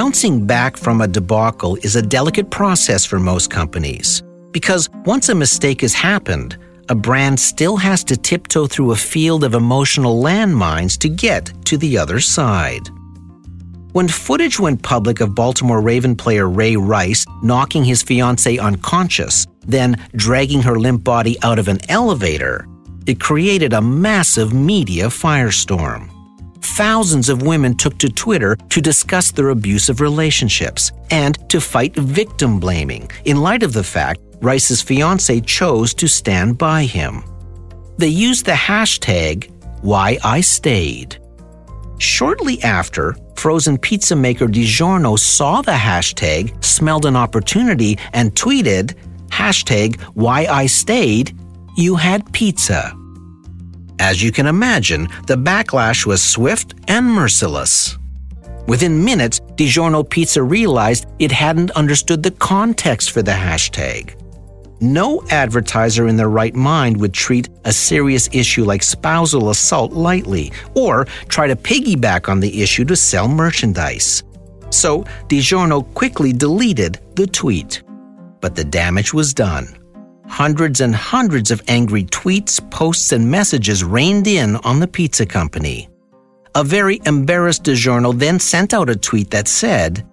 Bouncing 0.00 0.46
back 0.46 0.78
from 0.78 1.02
a 1.02 1.06
debacle 1.06 1.76
is 1.82 1.94
a 1.94 2.00
delicate 2.00 2.48
process 2.48 3.04
for 3.04 3.18
most 3.18 3.50
companies 3.50 4.22
because 4.50 4.88
once 5.04 5.28
a 5.28 5.34
mistake 5.34 5.82
has 5.82 5.92
happened, 5.92 6.56
a 6.88 6.94
brand 6.94 7.38
still 7.38 7.76
has 7.76 8.02
to 8.04 8.16
tiptoe 8.16 8.66
through 8.66 8.92
a 8.92 8.96
field 8.96 9.44
of 9.44 9.52
emotional 9.52 10.22
landmines 10.22 10.96
to 11.00 11.10
get 11.10 11.52
to 11.66 11.76
the 11.76 11.98
other 11.98 12.18
side. 12.18 12.88
When 13.92 14.08
footage 14.08 14.58
went 14.58 14.82
public 14.82 15.20
of 15.20 15.34
Baltimore 15.34 15.82
Raven 15.82 16.16
player 16.16 16.48
Ray 16.48 16.76
Rice 16.76 17.26
knocking 17.42 17.84
his 17.84 18.02
fiancee 18.02 18.58
unconscious, 18.58 19.46
then 19.66 20.02
dragging 20.16 20.62
her 20.62 20.78
limp 20.78 21.04
body 21.04 21.36
out 21.42 21.58
of 21.58 21.68
an 21.68 21.78
elevator, 21.90 22.66
it 23.06 23.20
created 23.20 23.74
a 23.74 23.82
massive 23.82 24.54
media 24.54 25.08
firestorm. 25.08 26.10
Thousands 26.62 27.28
of 27.28 27.42
women 27.42 27.76
took 27.76 27.98
to 27.98 28.08
Twitter 28.08 28.56
to 28.56 28.80
discuss 28.80 29.30
their 29.30 29.48
abusive 29.48 30.00
relationships 30.00 30.92
and 31.10 31.48
to 31.48 31.60
fight 31.60 31.94
victim 31.96 32.60
blaming 32.60 33.10
in 33.24 33.40
light 33.40 33.62
of 33.62 33.72
the 33.72 33.84
fact 33.84 34.20
Rice's 34.40 34.82
fiance 34.82 35.40
chose 35.40 35.94
to 35.94 36.08
stand 36.08 36.58
by 36.58 36.84
him. 36.84 37.24
They 37.98 38.08
used 38.08 38.46
the 38.46 38.52
hashtag 38.52 39.50
Why 39.82 40.18
I 40.24 40.40
Stayed. 40.40 41.18
Shortly 41.98 42.62
after, 42.62 43.14
frozen 43.36 43.76
pizza 43.76 44.16
maker 44.16 44.46
DiGiorno 44.46 45.18
saw 45.18 45.60
the 45.60 45.72
hashtag, 45.72 46.64
smelled 46.64 47.04
an 47.04 47.16
opportunity, 47.16 47.98
and 48.14 48.34
tweeted, 48.34 48.94
hashtag 49.28 50.00
why 50.14 50.46
I 50.46 50.66
stayed, 50.66 51.36
you 51.76 51.96
had 51.96 52.30
pizza. 52.32 52.99
As 54.00 54.22
you 54.22 54.32
can 54.32 54.46
imagine, 54.46 55.08
the 55.26 55.36
backlash 55.36 56.06
was 56.06 56.22
swift 56.22 56.74
and 56.88 57.06
merciless. 57.06 57.98
Within 58.66 59.04
minutes, 59.04 59.40
DiGiorno 59.56 60.08
Pizza 60.08 60.42
realized 60.42 61.04
it 61.18 61.30
hadn't 61.30 61.70
understood 61.72 62.22
the 62.22 62.30
context 62.30 63.10
for 63.10 63.20
the 63.20 63.32
hashtag. 63.32 64.16
No 64.80 65.22
advertiser 65.28 66.08
in 66.08 66.16
their 66.16 66.30
right 66.30 66.54
mind 66.54 66.98
would 66.98 67.12
treat 67.12 67.50
a 67.66 67.72
serious 67.74 68.30
issue 68.32 68.64
like 68.64 68.82
spousal 68.82 69.50
assault 69.50 69.92
lightly 69.92 70.50
or 70.74 71.04
try 71.28 71.46
to 71.46 71.54
piggyback 71.54 72.30
on 72.30 72.40
the 72.40 72.62
issue 72.62 72.86
to 72.86 72.96
sell 72.96 73.28
merchandise. 73.28 74.22
So, 74.70 75.02
DiGiorno 75.28 75.92
quickly 75.92 76.32
deleted 76.32 77.00
the 77.16 77.26
tweet. 77.26 77.82
But 78.40 78.54
the 78.54 78.64
damage 78.64 79.12
was 79.12 79.34
done. 79.34 79.79
Hundreds 80.30 80.80
and 80.80 80.94
hundreds 80.94 81.50
of 81.50 81.60
angry 81.66 82.04
tweets, 82.04 82.58
posts, 82.70 83.10
and 83.10 83.28
messages 83.28 83.82
rained 83.82 84.28
in 84.28 84.54
on 84.56 84.78
the 84.78 84.86
pizza 84.86 85.26
company. 85.26 85.88
A 86.54 86.62
very 86.62 87.00
embarrassed 87.04 87.64
DiGiorno 87.64 88.16
then 88.16 88.38
sent 88.38 88.72
out 88.72 88.88
a 88.88 88.94
tweet 88.94 89.30
that 89.32 89.48
said, 89.48 90.06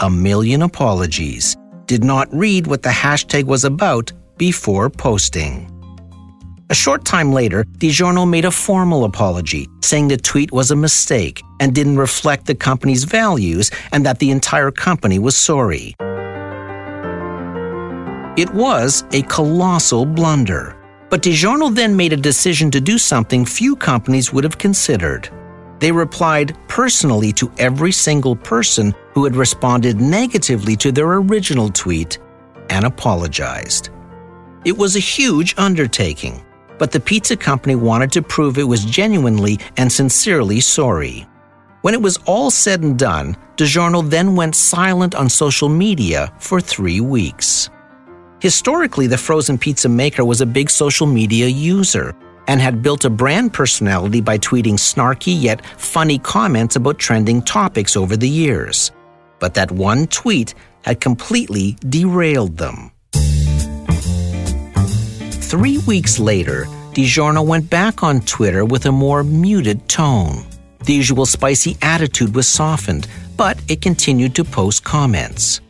A 0.00 0.10
million 0.10 0.60
apologies. 0.62 1.56
Did 1.86 2.04
not 2.04 2.32
read 2.34 2.66
what 2.66 2.82
the 2.82 2.90
hashtag 2.90 3.44
was 3.44 3.64
about 3.64 4.12
before 4.36 4.90
posting. 4.90 5.68
A 6.68 6.74
short 6.74 7.06
time 7.06 7.32
later, 7.32 7.64
DiGiorno 7.78 8.28
made 8.28 8.44
a 8.44 8.50
formal 8.50 9.04
apology, 9.04 9.68
saying 9.82 10.08
the 10.08 10.18
tweet 10.18 10.52
was 10.52 10.70
a 10.70 10.76
mistake 10.76 11.42
and 11.60 11.74
didn't 11.74 11.96
reflect 11.96 12.46
the 12.46 12.54
company's 12.54 13.04
values 13.04 13.70
and 13.90 14.04
that 14.04 14.18
the 14.18 14.30
entire 14.30 14.70
company 14.70 15.18
was 15.18 15.34
sorry. 15.34 15.94
It 18.34 18.48
was 18.54 19.04
a 19.12 19.20
colossal 19.22 20.06
blunder. 20.06 20.74
But 21.10 21.20
DiGiorno 21.20 21.74
then 21.74 21.94
made 21.94 22.14
a 22.14 22.16
decision 22.16 22.70
to 22.70 22.80
do 22.80 22.96
something 22.96 23.44
few 23.44 23.76
companies 23.76 24.32
would 24.32 24.44
have 24.44 24.56
considered. 24.56 25.28
They 25.80 25.92
replied 25.92 26.56
personally 26.66 27.32
to 27.34 27.52
every 27.58 27.92
single 27.92 28.34
person 28.34 28.94
who 29.12 29.24
had 29.24 29.36
responded 29.36 30.00
negatively 30.00 30.76
to 30.76 30.90
their 30.90 31.12
original 31.12 31.68
tweet 31.68 32.18
and 32.70 32.86
apologized. 32.86 33.90
It 34.64 34.78
was 34.78 34.96
a 34.96 35.00
huge 35.00 35.54
undertaking, 35.58 36.42
but 36.78 36.90
the 36.90 37.00
pizza 37.00 37.36
company 37.36 37.74
wanted 37.74 38.12
to 38.12 38.22
prove 38.22 38.56
it 38.56 38.62
was 38.62 38.86
genuinely 38.86 39.60
and 39.76 39.92
sincerely 39.92 40.60
sorry. 40.60 41.26
When 41.82 41.92
it 41.92 42.00
was 42.00 42.18
all 42.24 42.50
said 42.50 42.80
and 42.82 42.98
done, 42.98 43.36
DiGiorno 43.56 44.08
then 44.08 44.36
went 44.36 44.54
silent 44.54 45.14
on 45.14 45.28
social 45.28 45.68
media 45.68 46.32
for 46.38 46.62
three 46.62 47.00
weeks. 47.00 47.68
Historically, 48.42 49.06
the 49.06 49.16
frozen 49.16 49.56
pizza 49.56 49.88
maker 49.88 50.24
was 50.24 50.40
a 50.40 50.46
big 50.46 50.68
social 50.68 51.06
media 51.06 51.46
user 51.46 52.12
and 52.48 52.60
had 52.60 52.82
built 52.82 53.04
a 53.04 53.08
brand 53.08 53.52
personality 53.52 54.20
by 54.20 54.36
tweeting 54.36 54.74
snarky 54.74 55.32
yet 55.40 55.64
funny 55.78 56.18
comments 56.18 56.74
about 56.74 56.98
trending 56.98 57.40
topics 57.40 57.96
over 57.96 58.16
the 58.16 58.28
years. 58.28 58.90
But 59.38 59.54
that 59.54 59.70
one 59.70 60.08
tweet 60.08 60.54
had 60.82 61.00
completely 61.00 61.76
derailed 61.88 62.56
them. 62.56 62.90
Three 65.52 65.78
weeks 65.86 66.18
later, 66.18 66.64
DiGiorno 66.94 67.46
went 67.46 67.70
back 67.70 68.02
on 68.02 68.22
Twitter 68.22 68.64
with 68.64 68.86
a 68.86 68.90
more 68.90 69.22
muted 69.22 69.88
tone. 69.88 70.44
The 70.84 70.94
usual 70.94 71.26
spicy 71.26 71.76
attitude 71.80 72.34
was 72.34 72.48
softened, 72.48 73.06
but 73.36 73.56
it 73.68 73.82
continued 73.82 74.34
to 74.34 74.42
post 74.42 74.82
comments. 74.82 75.60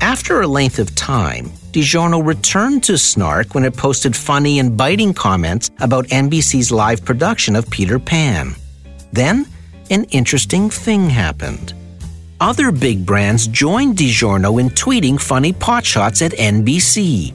After 0.00 0.40
a 0.40 0.48
length 0.48 0.80
of 0.80 0.92
time, 0.96 1.52
DiGiorno 1.72 2.24
returned 2.26 2.82
to 2.84 2.98
Snark 2.98 3.54
when 3.54 3.64
it 3.64 3.76
posted 3.76 4.16
funny 4.16 4.58
and 4.58 4.76
biting 4.76 5.14
comments 5.14 5.70
about 5.78 6.06
NBC's 6.06 6.72
live 6.72 7.04
production 7.04 7.54
of 7.54 7.70
Peter 7.70 7.98
Pan. 7.98 8.56
Then, 9.12 9.46
an 9.90 10.04
interesting 10.04 10.68
thing 10.68 11.08
happened. 11.08 11.74
Other 12.40 12.72
big 12.72 13.06
brands 13.06 13.46
joined 13.46 13.96
DiGiorno 13.96 14.60
in 14.60 14.70
tweeting 14.70 15.20
funny 15.20 15.52
potshots 15.52 16.24
at 16.24 16.32
NBC. 16.32 17.34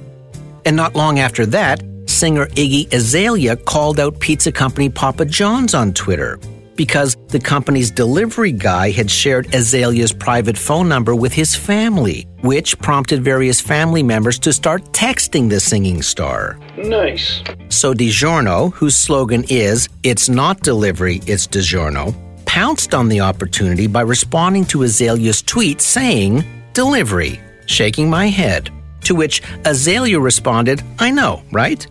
And 0.66 0.76
not 0.76 0.96
long 0.96 1.20
after 1.20 1.46
that, 1.48 1.82
singer 2.06 2.48
Iggy 2.48 2.92
Azalea 2.92 3.56
called 3.56 4.02
out 4.02 4.20
pizza 4.20 4.52
company 4.52 4.90
Papa 4.90 5.26
John's 5.26 5.74
on 5.74 5.94
Twitter 5.94 6.40
because 6.76 7.16
the 7.30 7.40
company's 7.40 7.92
delivery 7.92 8.52
guy 8.52 8.92
had 8.92 9.10
shared 9.10 9.54
Azalea's 9.54 10.14
private 10.14 10.58
phone 10.58 10.88
number 10.90 11.16
with 11.16 11.34
his 11.34 11.56
family, 11.56 12.28
which 12.42 12.78
prompted 12.80 13.24
various 13.24 13.62
family 13.62 14.04
members 14.04 14.40
to 14.40 14.54
start 14.54 14.84
texting 14.92 15.50
the 15.50 15.60
singing 15.60 16.02
star. 16.02 16.58
Nice. 16.78 17.42
So 17.70 17.94
DiGiorno, 17.94 18.74
whose 18.74 18.96
slogan 18.96 19.46
is 19.50 19.90
It's 20.04 20.30
not 20.30 20.62
delivery, 20.62 21.22
it's 21.26 21.48
DiGiorno, 21.48 22.14
pounced 22.46 22.94
on 22.94 23.10
the 23.10 23.22
opportunity 23.22 23.88
by 23.88 24.02
responding 24.02 24.66
to 24.66 24.84
Azalea's 24.84 25.42
tweet 25.42 25.82
saying, 25.82 26.44
Delivery, 26.74 27.40
shaking 27.66 28.10
my 28.10 28.28
head. 28.28 28.70
To 29.06 29.16
which 29.16 29.42
Azalea 29.66 30.20
responded, 30.20 30.82
I 31.00 31.12
know, 31.12 31.44
right? 31.52 31.86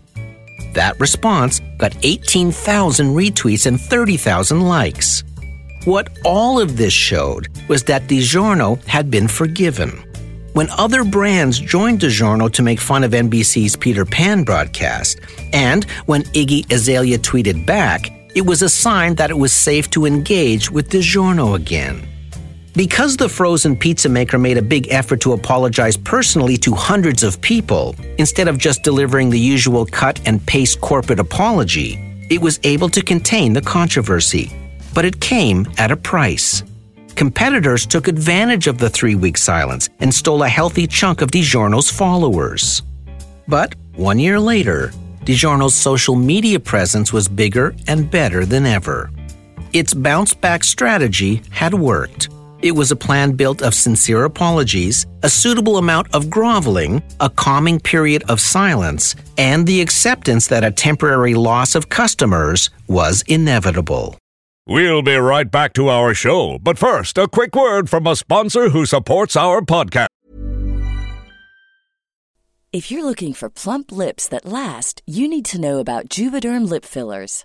That 0.75 0.99
response 1.01 1.61
got 1.79 1.97
18,000 2.03 3.15
retweets 3.15 3.67
and 3.67 3.81
30,000 3.81 4.61
likes. 4.61 5.25
What 5.85 6.09
all 6.25 6.61
of 6.61 6.77
this 6.77 6.93
showed 6.93 7.49
was 7.69 7.85
that 7.85 8.09
DiGiorno 8.09 8.83
had 8.85 9.11
been 9.11 9.29
forgiven. 9.29 9.91
When 10.55 10.71
other 10.71 11.05
brands 11.05 11.59
joined 11.59 12.01
DiGiorno 12.01 12.53
to 12.53 12.63
make 12.63 12.81
fun 12.81 13.05
of 13.05 13.13
NBC's 13.13 13.77
Peter 13.77 14.05
Pan 14.05 14.45
broadcast, 14.45 15.21
and 15.53 15.85
when 16.07 16.23
Iggy 16.33 16.73
Azalea 16.73 17.19
tweeted 17.19 17.67
back, 17.67 18.11
it 18.35 18.47
was 18.47 18.63
a 18.63 18.69
sign 18.69 19.15
that 19.17 19.31
it 19.31 19.39
was 19.39 19.53
safe 19.53 19.91
to 19.91 20.07
engage 20.07 20.71
with 20.71 20.91
DiGiorno 20.91 21.55
again. 21.55 22.09
Because 22.75 23.17
the 23.17 23.29
frozen 23.29 23.77
pizza 23.77 24.09
maker 24.09 24.37
made 24.37 24.59
a 24.59 24.63
big 24.63 24.89
effort 24.91 25.21
to 25.21 25.33
apologize 25.33 25.97
personally 25.97 26.57
to 26.57 26.75
hundreds 26.75 27.23
of 27.23 27.41
people, 27.41 27.95
instead 28.19 28.49
of 28.49 28.59
just 28.59 28.83
delivering 28.83 29.31
the 29.31 29.39
usual 29.39 29.87
cut 29.87 30.21
and 30.27 30.45
paste 30.45 30.81
corporate 30.81 31.21
apology, 31.21 32.01
it 32.31 32.41
was 32.41 32.59
able 32.65 32.89
to 32.89 33.01
contain 33.01 33.53
the 33.53 33.63
controversy. 33.63 34.53
But 34.93 35.05
it 35.05 35.21
came 35.21 35.69
at 35.79 35.93
a 35.93 35.97
price. 35.97 36.65
Competitors 37.15 37.87
took 37.87 38.09
advantage 38.09 38.67
of 38.67 38.79
the 38.79 38.91
three 38.91 39.15
week 39.15 39.39
silence 39.39 39.89
and 40.01 40.13
stole 40.13 40.43
a 40.43 40.49
healthy 40.49 40.89
chunk 40.89 41.23
of 41.23 41.31
DiGiorno's 41.31 41.91
followers. 41.91 42.83
But 43.47 43.77
one 43.95 44.19
year 44.19 44.41
later, 44.41 44.91
DiGiorno's 45.25 45.75
social 45.75 46.17
media 46.17 46.59
presence 46.59 47.13
was 47.13 47.29
bigger 47.29 47.73
and 47.87 48.11
better 48.11 48.45
than 48.45 48.67
ever. 48.67 49.13
Its 49.73 49.95
bounce 49.95 50.35
back 50.35 50.65
strategy 50.65 51.41
had 51.51 51.73
worked. 51.73 52.31
It 52.65 52.75
was 52.75 52.91
a 52.91 52.97
plan 52.97 53.33
built 53.33 53.61
of 53.61 53.75
sincere 53.75 54.25
apologies, 54.25 55.07
a 55.23 55.29
suitable 55.29 55.77
amount 55.77 56.15
of 56.15 56.31
groveling, 56.31 57.03
a 57.21 57.29
calming 57.29 57.79
period 57.79 58.23
of 58.31 58.41
silence, 58.41 59.15
and 59.37 59.67
the 59.67 59.83
acceptance 59.83 60.47
that 60.47 60.65
a 60.65 60.71
temporary 60.71 61.35
loss 61.35 61.75
of 61.75 61.91
customers 61.91 62.71
was 62.89 63.23
inevitable. 63.29 64.17
We'll 64.67 65.03
be 65.03 65.15
right 65.17 65.51
back 65.51 65.75
to 65.75 65.91
our 65.91 66.15
show, 66.15 66.59
but 66.59 66.79
first, 66.79 67.19
a 67.19 67.29
quick 67.29 67.55
word 67.55 67.91
from 67.91 68.07
a 68.07 68.17
sponsor 68.17 68.71
who 68.71 68.87
supports 68.87 69.37
our 69.37 69.61
podcast. 69.61 70.07
If 72.73 72.91
you're 72.91 73.05
looking 73.05 73.35
for 73.35 73.51
plump 73.51 73.93
lips 73.93 74.27
that 74.29 74.47
last, 74.47 75.03
you 75.05 75.29
need 75.29 75.45
to 75.53 75.61
know 75.61 75.81
about 75.81 76.09
Juvederm 76.09 76.67
lip 76.67 76.87
fillers. 76.87 77.45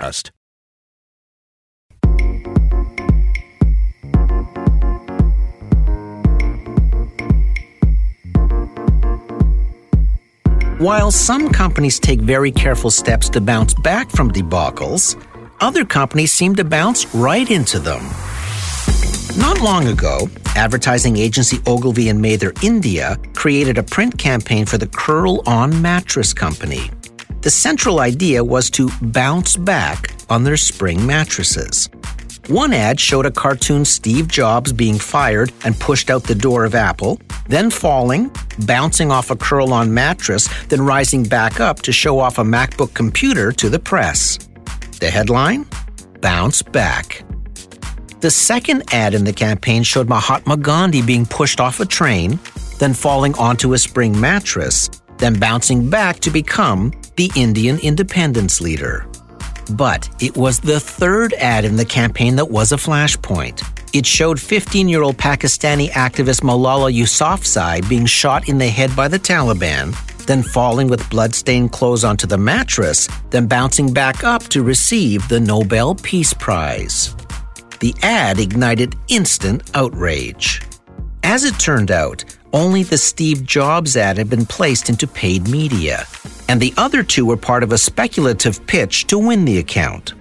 Trust. 0.00 0.32
While 10.78 11.12
some 11.12 11.50
companies 11.50 12.00
take 12.00 12.20
very 12.20 12.50
careful 12.50 12.90
steps 12.90 13.28
to 13.30 13.40
bounce 13.40 13.72
back 13.72 14.10
from 14.10 14.30
debacles, 14.30 15.16
other 15.60 15.84
companies 15.84 16.32
seem 16.32 16.56
to 16.56 16.64
bounce 16.64 17.14
right 17.14 17.48
into 17.50 17.78
them. 17.78 18.02
Not 19.38 19.60
long 19.60 19.88
ago, 19.88 20.28
advertising 20.56 21.16
agency 21.16 21.58
Ogilvy 21.66 22.08
and 22.08 22.20
Mather 22.20 22.52
India 22.62 23.16
created 23.34 23.78
a 23.78 23.82
print 23.82 24.18
campaign 24.18 24.66
for 24.66 24.76
the 24.76 24.88
Kurl-on 24.88 25.80
Mattress 25.80 26.34
Company. 26.34 26.90
The 27.44 27.50
central 27.50 28.00
idea 28.00 28.42
was 28.42 28.70
to 28.70 28.88
bounce 29.02 29.54
back 29.58 30.14
on 30.30 30.44
their 30.44 30.56
spring 30.56 31.04
mattresses. 31.04 31.90
One 32.48 32.72
ad 32.72 32.98
showed 32.98 33.26
a 33.26 33.30
cartoon 33.30 33.84
Steve 33.84 34.28
Jobs 34.28 34.72
being 34.72 34.98
fired 34.98 35.52
and 35.62 35.78
pushed 35.78 36.08
out 36.08 36.22
the 36.24 36.34
door 36.34 36.64
of 36.64 36.74
Apple, 36.74 37.20
then 37.46 37.68
falling, 37.68 38.30
bouncing 38.60 39.10
off 39.10 39.30
a 39.30 39.36
Kurl-on 39.36 39.92
mattress, 39.92 40.48
then 40.68 40.80
rising 40.80 41.22
back 41.22 41.60
up 41.60 41.82
to 41.82 41.92
show 41.92 42.18
off 42.18 42.38
a 42.38 42.42
MacBook 42.42 42.94
computer 42.94 43.52
to 43.52 43.68
the 43.68 43.78
press. 43.78 44.38
The 44.98 45.10
headline? 45.10 45.66
Bounce 46.22 46.62
Back. 46.62 47.26
The 48.20 48.30
second 48.30 48.84
ad 48.90 49.12
in 49.12 49.24
the 49.24 49.34
campaign 49.34 49.82
showed 49.82 50.08
Mahatma 50.08 50.56
Gandhi 50.56 51.02
being 51.02 51.26
pushed 51.26 51.60
off 51.60 51.78
a 51.80 51.84
train, 51.84 52.38
then 52.78 52.94
falling 52.94 53.34
onto 53.34 53.74
a 53.74 53.78
spring 53.78 54.18
mattress, 54.18 54.88
then 55.18 55.38
bouncing 55.38 55.88
back 55.88 56.20
to 56.20 56.30
become 56.30 56.92
the 57.16 57.30
Indian 57.36 57.78
independence 57.78 58.60
leader. 58.60 59.06
But 59.70 60.08
it 60.20 60.36
was 60.36 60.60
the 60.60 60.80
third 60.80 61.32
ad 61.34 61.64
in 61.64 61.76
the 61.76 61.84
campaign 61.84 62.36
that 62.36 62.50
was 62.50 62.72
a 62.72 62.76
flashpoint. 62.76 63.62
It 63.94 64.04
showed 64.04 64.40
15 64.40 64.88
year 64.88 65.02
old 65.02 65.16
Pakistani 65.16 65.88
activist 65.90 66.42
Malala 66.42 66.92
Yousafzai 66.92 67.88
being 67.88 68.06
shot 68.06 68.48
in 68.48 68.58
the 68.58 68.68
head 68.68 68.94
by 68.96 69.08
the 69.08 69.18
Taliban, 69.18 69.94
then 70.26 70.42
falling 70.42 70.88
with 70.88 71.08
blood-stained 71.10 71.70
clothes 71.70 72.04
onto 72.04 72.26
the 72.26 72.38
mattress, 72.38 73.08
then 73.30 73.46
bouncing 73.46 73.92
back 73.92 74.24
up 74.24 74.42
to 74.44 74.62
receive 74.62 75.26
the 75.28 75.38
Nobel 75.38 75.94
Peace 75.94 76.32
Prize. 76.32 77.14
The 77.80 77.94
ad 78.02 78.40
ignited 78.40 78.96
instant 79.08 79.70
outrage. 79.74 80.62
As 81.22 81.44
it 81.44 81.58
turned 81.58 81.90
out, 81.90 82.24
only 82.54 82.84
the 82.84 82.96
Steve 82.96 83.44
Jobs 83.44 83.96
ad 83.96 84.16
had 84.16 84.30
been 84.30 84.46
placed 84.46 84.88
into 84.88 85.08
paid 85.08 85.48
media, 85.48 86.06
and 86.48 86.60
the 86.60 86.72
other 86.76 87.02
two 87.02 87.26
were 87.26 87.36
part 87.36 87.64
of 87.64 87.72
a 87.72 87.78
speculative 87.78 88.64
pitch 88.68 89.08
to 89.08 89.18
win 89.18 89.44
the 89.44 89.58
account. 89.58 90.14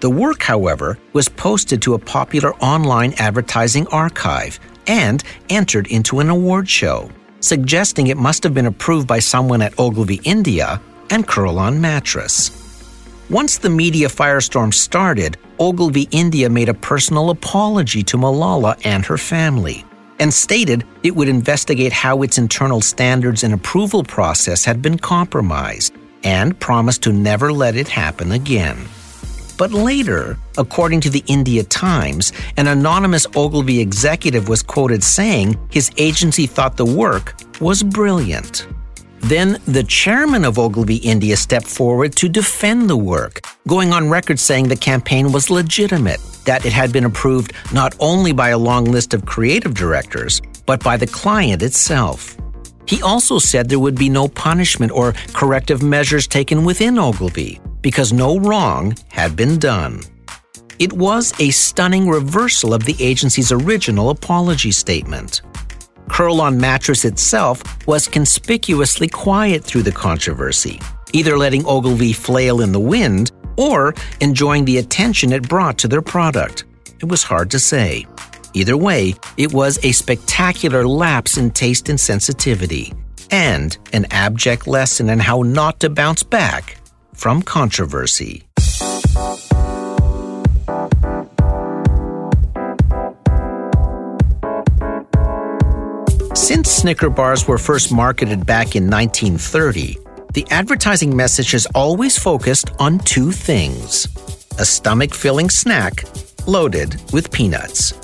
The 0.00 0.08
work, 0.08 0.42
however, 0.42 0.98
was 1.12 1.28
posted 1.28 1.82
to 1.82 1.92
a 1.92 1.98
popular 1.98 2.54
online 2.54 3.12
advertising 3.18 3.86
archive 3.88 4.58
and 4.86 5.22
entered 5.50 5.86
into 5.88 6.20
an 6.20 6.30
award 6.30 6.70
show, 6.70 7.10
suggesting 7.40 8.06
it 8.06 8.16
must 8.16 8.42
have 8.44 8.54
been 8.54 8.66
approved 8.66 9.06
by 9.06 9.18
someone 9.18 9.60
at 9.60 9.78
Ogilvy 9.78 10.20
India 10.24 10.80
and 11.10 11.28
Kurl-on 11.28 11.82
Mattress. 11.82 12.62
Once 13.28 13.58
the 13.58 13.70
media 13.70 14.08
firestorm 14.08 14.72
started, 14.72 15.36
Ogilvy 15.58 16.08
India 16.12 16.48
made 16.48 16.70
a 16.70 16.74
personal 16.74 17.28
apology 17.28 18.02
to 18.04 18.16
Malala 18.16 18.80
and 18.86 19.04
her 19.04 19.18
family 19.18 19.84
and 20.24 20.32
stated 20.32 20.86
it 21.02 21.14
would 21.14 21.28
investigate 21.28 21.92
how 21.92 22.22
its 22.22 22.38
internal 22.38 22.80
standards 22.80 23.44
and 23.44 23.52
approval 23.52 24.02
process 24.02 24.64
had 24.64 24.80
been 24.80 24.96
compromised 24.96 25.92
and 26.22 26.58
promised 26.58 27.02
to 27.02 27.12
never 27.12 27.52
let 27.52 27.76
it 27.76 27.88
happen 27.88 28.32
again. 28.32 28.78
But 29.58 29.72
later, 29.72 30.38
according 30.56 31.02
to 31.02 31.10
the 31.10 31.22
India 31.26 31.62
Times, 31.62 32.32
an 32.56 32.68
anonymous 32.68 33.26
Ogilvy 33.36 33.80
executive 33.80 34.48
was 34.48 34.62
quoted 34.62 35.04
saying 35.04 35.58
his 35.70 35.90
agency 35.98 36.46
thought 36.46 36.78
the 36.78 36.86
work 36.86 37.34
was 37.60 37.82
brilliant. 37.82 38.66
Then 39.24 39.58
the 39.64 39.82
chairman 39.82 40.44
of 40.44 40.58
Ogilvy 40.58 40.96
India 40.96 41.34
stepped 41.38 41.66
forward 41.66 42.14
to 42.16 42.28
defend 42.28 42.90
the 42.90 42.96
work, 42.96 43.40
going 43.66 43.90
on 43.90 44.10
record 44.10 44.38
saying 44.38 44.68
the 44.68 44.76
campaign 44.76 45.32
was 45.32 45.48
legitimate, 45.48 46.20
that 46.44 46.66
it 46.66 46.74
had 46.74 46.92
been 46.92 47.06
approved 47.06 47.54
not 47.72 47.94
only 48.00 48.32
by 48.32 48.50
a 48.50 48.58
long 48.58 48.84
list 48.84 49.14
of 49.14 49.24
creative 49.24 49.72
directors, 49.72 50.42
but 50.66 50.84
by 50.84 50.98
the 50.98 51.06
client 51.06 51.62
itself. 51.62 52.36
He 52.86 53.00
also 53.00 53.38
said 53.38 53.66
there 53.70 53.78
would 53.78 53.94
be 53.94 54.10
no 54.10 54.28
punishment 54.28 54.92
or 54.92 55.14
corrective 55.32 55.82
measures 55.82 56.26
taken 56.26 56.62
within 56.62 56.98
Ogilvy 56.98 57.62
because 57.80 58.12
no 58.12 58.38
wrong 58.38 58.94
had 59.08 59.36
been 59.36 59.58
done. 59.58 60.02
It 60.78 60.92
was 60.92 61.32
a 61.40 61.48
stunning 61.48 62.10
reversal 62.10 62.74
of 62.74 62.84
the 62.84 62.96
agency's 63.02 63.52
original 63.52 64.10
apology 64.10 64.70
statement. 64.70 65.40
Kurl-on 66.08 66.58
Mattress 66.58 67.04
itself 67.04 67.62
was 67.86 68.08
conspicuously 68.08 69.08
quiet 69.08 69.64
through 69.64 69.82
the 69.82 69.92
controversy, 69.92 70.80
either 71.12 71.36
letting 71.36 71.66
Ogilvy 71.66 72.12
flail 72.12 72.60
in 72.60 72.72
the 72.72 72.80
wind 72.80 73.32
or 73.56 73.94
enjoying 74.20 74.64
the 74.64 74.78
attention 74.78 75.32
it 75.32 75.48
brought 75.48 75.78
to 75.78 75.88
their 75.88 76.02
product. 76.02 76.64
It 77.00 77.06
was 77.06 77.22
hard 77.22 77.50
to 77.52 77.58
say. 77.58 78.06
Either 78.52 78.76
way, 78.76 79.14
it 79.36 79.52
was 79.52 79.84
a 79.84 79.92
spectacular 79.92 80.86
lapse 80.86 81.36
in 81.36 81.50
taste 81.50 81.88
and 81.88 81.98
sensitivity, 81.98 82.92
and 83.30 83.76
an 83.92 84.06
abject 84.10 84.66
lesson 84.66 85.10
in 85.10 85.18
how 85.18 85.42
not 85.42 85.80
to 85.80 85.90
bounce 85.90 86.22
back 86.22 86.76
from 87.14 87.42
controversy. 87.42 88.44
Since 96.44 96.70
Snicker 96.70 97.08
bars 97.08 97.48
were 97.48 97.56
first 97.56 97.90
marketed 97.90 98.44
back 98.44 98.76
in 98.76 98.90
1930, 98.90 99.96
the 100.34 100.46
advertising 100.50 101.16
message 101.16 101.52
has 101.52 101.66
always 101.74 102.18
focused 102.18 102.70
on 102.78 102.98
two 102.98 103.32
things 103.32 104.06
a 104.58 104.64
stomach 104.66 105.14
filling 105.14 105.48
snack 105.48 106.04
loaded 106.46 107.00
with 107.14 107.32
peanuts. 107.32 107.94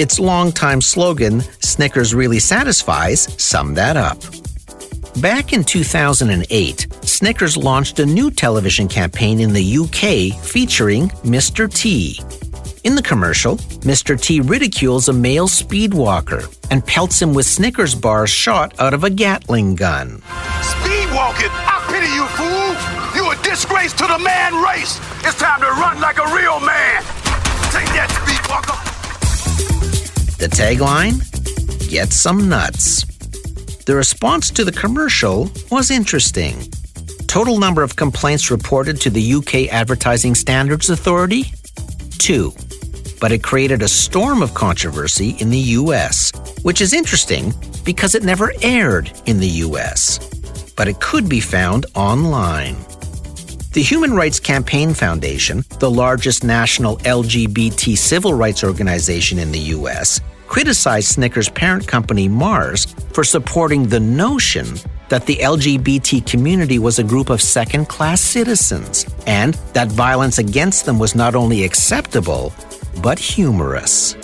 Its 0.00 0.18
longtime 0.18 0.80
slogan, 0.80 1.40
Snickers 1.60 2.16
really 2.16 2.40
satisfies, 2.40 3.32
summed 3.40 3.76
that 3.76 3.96
up. 3.96 4.18
Back 5.22 5.52
in 5.52 5.62
2008, 5.62 6.88
Snickers 7.02 7.56
launched 7.56 8.00
a 8.00 8.06
new 8.06 8.28
television 8.32 8.88
campaign 8.88 9.38
in 9.38 9.52
the 9.52 9.78
UK 9.78 10.36
featuring 10.44 11.10
Mr. 11.22 11.72
T. 11.72 12.18
In 12.84 12.94
the 12.94 13.02
commercial, 13.02 13.56
Mr. 13.86 14.20
T 14.20 14.40
ridicules 14.40 15.08
a 15.08 15.12
male 15.12 15.48
speedwalker 15.48 16.54
and 16.70 16.86
pelts 16.86 17.20
him 17.20 17.32
with 17.32 17.46
Snickers 17.46 17.94
bars 17.94 18.30
shot 18.30 18.78
out 18.78 18.92
of 18.92 19.04
a 19.04 19.10
Gatling 19.10 19.74
gun. 19.74 20.20
Speed 20.60 21.08
walking? 21.12 21.48
I 21.50 21.80
pity 21.88 22.12
you, 22.12 22.26
fool! 22.36 22.74
You 23.16 23.30
a 23.30 23.36
disgrace 23.42 23.94
to 23.94 24.06
the 24.06 24.18
man 24.18 24.54
race. 24.62 25.00
It's 25.26 25.38
time 25.38 25.60
to 25.60 25.70
run 25.80 26.00
like 26.00 26.18
a 26.18 26.26
real 26.34 26.60
man. 26.60 27.02
Take 27.72 27.88
that, 27.96 28.10
Speedwalker. 28.12 28.78
The 30.36 30.48
tagline 30.48 31.22
Get 31.88 32.12
some 32.12 32.48
nuts. 32.48 33.04
The 33.84 33.94
response 33.94 34.50
to 34.50 34.64
the 34.64 34.72
commercial 34.72 35.48
was 35.70 35.90
interesting. 35.90 36.56
Total 37.28 37.58
number 37.58 37.82
of 37.82 37.94
complaints 37.94 38.50
reported 38.50 39.00
to 39.02 39.10
the 39.10 39.34
UK 39.34 39.72
Advertising 39.72 40.34
Standards 40.34 40.90
Authority? 40.90 41.44
Two. 42.18 42.52
But 43.24 43.32
it 43.32 43.42
created 43.42 43.80
a 43.80 43.88
storm 43.88 44.42
of 44.42 44.52
controversy 44.52 45.30
in 45.38 45.48
the 45.48 45.64
US, 45.80 46.30
which 46.60 46.82
is 46.82 46.92
interesting 46.92 47.54
because 47.82 48.14
it 48.14 48.22
never 48.22 48.52
aired 48.60 49.10
in 49.24 49.40
the 49.40 49.64
US. 49.64 50.18
But 50.76 50.88
it 50.88 51.00
could 51.00 51.26
be 51.26 51.40
found 51.40 51.86
online. 51.94 52.76
The 53.72 53.80
Human 53.82 54.12
Rights 54.12 54.38
Campaign 54.38 54.92
Foundation, 54.92 55.64
the 55.78 55.90
largest 55.90 56.44
national 56.44 56.98
LGBT 56.98 57.96
civil 57.96 58.34
rights 58.34 58.62
organization 58.62 59.38
in 59.38 59.52
the 59.52 59.72
U.S., 59.78 60.20
criticized 60.46 61.08
Snickers' 61.08 61.48
parent 61.48 61.88
company 61.88 62.28
Mars 62.28 62.94
for 63.14 63.24
supporting 63.24 63.86
the 63.86 64.00
notion 64.00 64.66
that 65.08 65.24
the 65.24 65.36
LGBT 65.36 66.26
community 66.26 66.78
was 66.78 66.98
a 66.98 67.04
group 67.04 67.30
of 67.30 67.40
second 67.40 67.88
class 67.88 68.20
citizens 68.20 69.06
and 69.26 69.54
that 69.72 69.88
violence 69.88 70.38
against 70.38 70.84
them 70.84 70.98
was 70.98 71.14
not 71.14 71.34
only 71.34 71.64
acceptable, 71.64 72.52
but 73.02 73.18
humorous. 73.18 74.16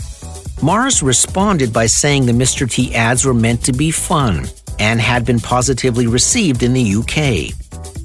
Mars 0.63 1.03
responded 1.03 1.73
by 1.73 1.87
saying 1.87 2.27
the 2.27 2.33
Mr. 2.33 2.71
T 2.71 2.95
ads 2.95 3.25
were 3.25 3.35
meant 3.35 3.65
to 3.65 3.73
be 3.73 3.91
fun 3.91 4.47
and 4.79 5.01
had 5.01 5.25
been 5.25 5.41
positively 5.41 6.07
received 6.07 6.63
in 6.63 6.73
the 6.73 6.95
UK. 6.97 7.55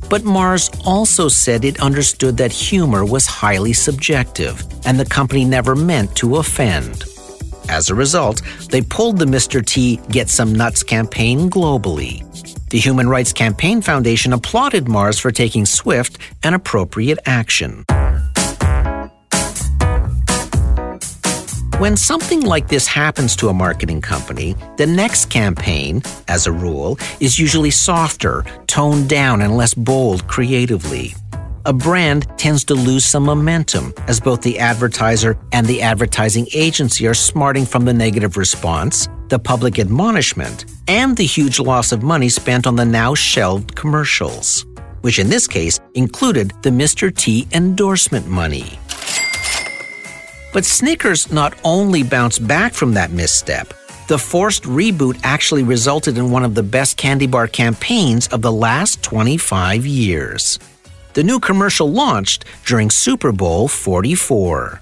But 0.10 0.24
Mars 0.24 0.70
also 0.86 1.28
said 1.28 1.66
it 1.66 1.82
understood 1.82 2.38
that 2.38 2.52
humor 2.52 3.04
was 3.04 3.26
highly 3.26 3.74
subjective 3.74 4.64
and 4.86 5.00
the 5.00 5.06
company 5.06 5.44
never 5.44 5.76
meant 5.76 6.16
to 6.18 6.38
offend. 6.38 7.04
As 7.68 7.90
a 7.90 7.96
result, 7.96 8.42
they 8.70 8.82
pulled 8.82 9.18
the 9.18 9.26
Mr. 9.26 9.66
T 9.66 9.98
Get 10.10 10.30
Some 10.30 10.54
Nuts 10.54 10.84
campaign 10.84 11.50
globally. 11.50 12.24
The 12.70 12.80
Human 12.80 13.10
Rights 13.10 13.34
Campaign 13.34 13.82
Foundation 13.82 14.34
applauded 14.34 14.88
Mars 14.88 15.20
for 15.20 15.32
taking 15.32 15.66
swift 15.66 16.18
and 16.44 16.54
appropriate 16.54 17.20
action. 17.26 17.86
When 21.80 21.98
something 21.98 22.40
like 22.40 22.70
this 22.70 22.88
happens 22.88 23.36
to 23.36 23.50
a 23.50 23.54
marketing 23.54 24.00
company, 24.00 24.56
the 24.78 24.86
next 24.86 25.26
campaign, 25.26 26.04
as 26.30 26.48
a 26.48 26.52
rule, 26.54 26.98
is 27.20 27.38
usually 27.38 27.70
softer, 27.70 28.46
toned 28.66 29.10
down, 29.10 29.42
and 29.42 29.58
less 29.58 29.74
bold 29.74 30.26
creatively. 30.26 31.14
A 31.66 31.74
brand 31.74 32.28
tends 32.38 32.64
to 32.66 32.76
lose 32.76 33.04
some 33.04 33.24
momentum 33.24 33.94
as 34.08 34.22
both 34.22 34.42
the 34.42 34.58
advertiser 34.58 35.38
and 35.52 35.68
the 35.68 35.82
advertising 35.82 36.48
agency 36.54 37.08
are 37.08 37.14
smarting 37.14 37.66
from 37.66 37.84
the 37.84 37.94
negative 37.94 38.38
response, 38.38 39.10
the 39.28 39.38
public 39.38 39.78
admonishment, 39.78 40.64
and 40.88 41.18
the 41.18 41.26
huge 41.26 41.60
loss 41.60 41.92
of 41.92 42.04
money 42.04 42.30
spent 42.30 42.68
on 42.68 42.78
the 42.78 42.86
now 42.86 43.14
shelved 43.14 43.76
commercials, 43.76 44.66
which 45.02 45.20
in 45.20 45.30
this 45.30 45.46
case 45.46 45.78
included 45.94 46.54
the 46.62 46.70
Mr. 46.70 47.14
T 47.14 47.50
endorsement 47.52 48.28
money. 48.28 48.80
But 50.56 50.64
Snickers 50.64 51.34
not 51.34 51.54
only 51.66 52.02
bounced 52.02 52.48
back 52.48 52.74
from 52.74 52.94
that 52.94 53.12
misstep, 53.12 53.74
the 54.08 54.18
forced 54.18 54.64
reboot 54.64 55.20
actually 55.22 55.64
resulted 55.64 56.18
in 56.18 56.32
one 56.32 56.46
of 56.46 56.56
the 56.56 56.64
best 56.64 56.96
candy 56.96 57.28
bar 57.28 57.50
campaigns 57.50 58.30
of 58.30 58.42
the 58.42 58.54
last 58.54 59.04
25 59.04 59.86
years. 59.86 60.58
The 61.12 61.24
new 61.24 61.42
commercial 61.42 61.92
launched 61.92 62.46
during 62.66 62.90
Super 62.90 63.34
Bowl 63.34 63.68
44. 63.68 64.82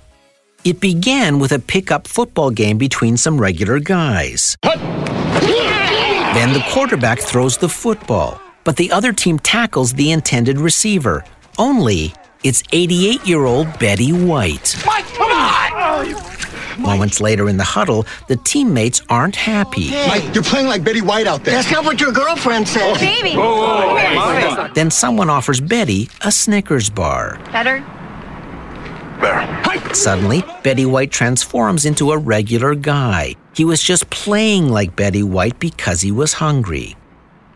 It 0.63 0.79
began 0.79 1.39
with 1.39 1.53
a 1.53 1.57
pickup 1.57 2.07
football 2.07 2.51
game 2.51 2.77
between 2.77 3.17
some 3.17 3.41
regular 3.41 3.79
guys. 3.79 4.55
Then 4.61 6.53
the 6.53 6.63
quarterback 6.69 7.17
throws 7.17 7.57
the 7.57 7.67
football, 7.67 8.39
but 8.63 8.75
the 8.75 8.91
other 8.91 9.11
team 9.11 9.39
tackles 9.39 9.93
the 9.93 10.11
intended 10.11 10.59
receiver. 10.59 11.25
Only 11.57 12.13
it's 12.43 12.63
88 12.71 13.25
year 13.25 13.45
old 13.45 13.79
Betty 13.79 14.11
White. 14.11 14.75
Mike, 14.85 15.05
come 15.05 15.31
on! 15.31 16.33
Moments 16.79 17.21
later 17.21 17.49
in 17.49 17.57
the 17.57 17.63
huddle, 17.63 18.05
the 18.27 18.35
teammates 18.37 19.01
aren't 19.09 19.35
happy. 19.35 19.91
Mike, 20.07 20.33
you're 20.33 20.43
playing 20.43 20.67
like 20.67 20.83
Betty 20.83 21.01
White 21.01 21.27
out 21.27 21.43
there. 21.43 21.55
That's 21.55 21.71
not 21.71 21.85
what 21.85 22.01
your 22.01 22.11
girlfriend 22.11 22.67
said. 22.67 22.95
Oh. 22.95 22.99
Baby. 22.99 24.73
Then 24.73 24.89
someone 24.89 25.29
offers 25.29 25.61
Betty 25.61 26.09
a 26.21 26.31
Snickers 26.31 26.89
bar. 26.89 27.39
Better? 27.51 27.83
Suddenly, 29.93 30.43
Betty 30.63 30.85
White 30.85 31.11
transforms 31.11 31.85
into 31.85 32.11
a 32.11 32.17
regular 32.17 32.75
guy. 32.75 33.35
He 33.55 33.63
was 33.63 33.81
just 33.81 34.09
playing 34.09 34.69
like 34.69 34.95
Betty 34.95 35.23
White 35.23 35.59
because 35.59 36.01
he 36.01 36.11
was 36.11 36.33
hungry. 36.33 36.97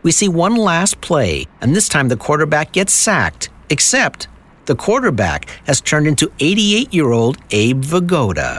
We 0.02 0.12
see 0.12 0.28
one 0.28 0.56
last 0.56 1.00
play, 1.00 1.46
and 1.60 1.74
this 1.74 1.88
time 1.88 2.08
the 2.08 2.16
quarterback 2.16 2.72
gets 2.72 2.92
sacked, 2.92 3.50
except 3.68 4.28
the 4.68 4.76
quarterback 4.76 5.48
has 5.66 5.80
turned 5.80 6.06
into 6.06 6.30
88 6.40 6.92
year 6.92 7.10
old 7.10 7.38
Abe 7.50 7.82
Vigoda. 7.82 8.58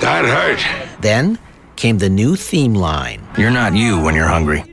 That 0.00 0.24
hurt. 0.24 0.62
Then 1.02 1.38
came 1.74 1.98
the 1.98 2.08
new 2.08 2.36
theme 2.36 2.74
line. 2.74 3.20
You're 3.36 3.50
not 3.50 3.74
you 3.74 4.00
when 4.00 4.14
you're 4.14 4.28
hungry. 4.28 4.64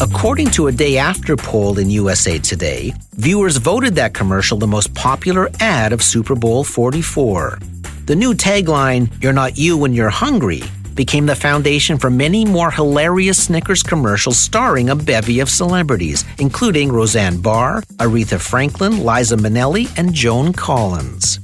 According 0.00 0.50
to 0.52 0.68
a 0.68 0.72
day 0.72 0.96
after 0.96 1.36
poll 1.36 1.78
in 1.78 1.90
USA 1.90 2.38
Today, 2.38 2.92
viewers 3.12 3.58
voted 3.58 3.94
that 3.96 4.14
commercial 4.14 4.56
the 4.56 4.66
most 4.66 4.94
popular 4.94 5.50
ad 5.60 5.92
of 5.92 6.02
Super 6.02 6.34
Bowl 6.34 6.64
44. 6.64 7.58
The 8.06 8.16
new 8.16 8.32
tagline, 8.32 9.10
You're 9.22 9.34
not 9.34 9.58
you 9.58 9.76
when 9.76 9.92
you're 9.92 10.08
hungry, 10.08 10.62
became 10.96 11.26
the 11.26 11.36
foundation 11.36 11.98
for 11.98 12.10
many 12.10 12.44
more 12.44 12.70
hilarious 12.70 13.44
Snickers 13.44 13.82
commercials 13.82 14.38
starring 14.38 14.88
a 14.88 14.96
bevy 14.96 15.40
of 15.40 15.48
celebrities, 15.48 16.24
including 16.38 16.90
Roseanne 16.90 17.40
Barr, 17.40 17.82
Aretha 17.98 18.40
Franklin, 18.40 19.04
Liza 19.04 19.36
Minnelli, 19.36 19.86
and 19.98 20.12
Joan 20.12 20.52
Collins. 20.52 21.38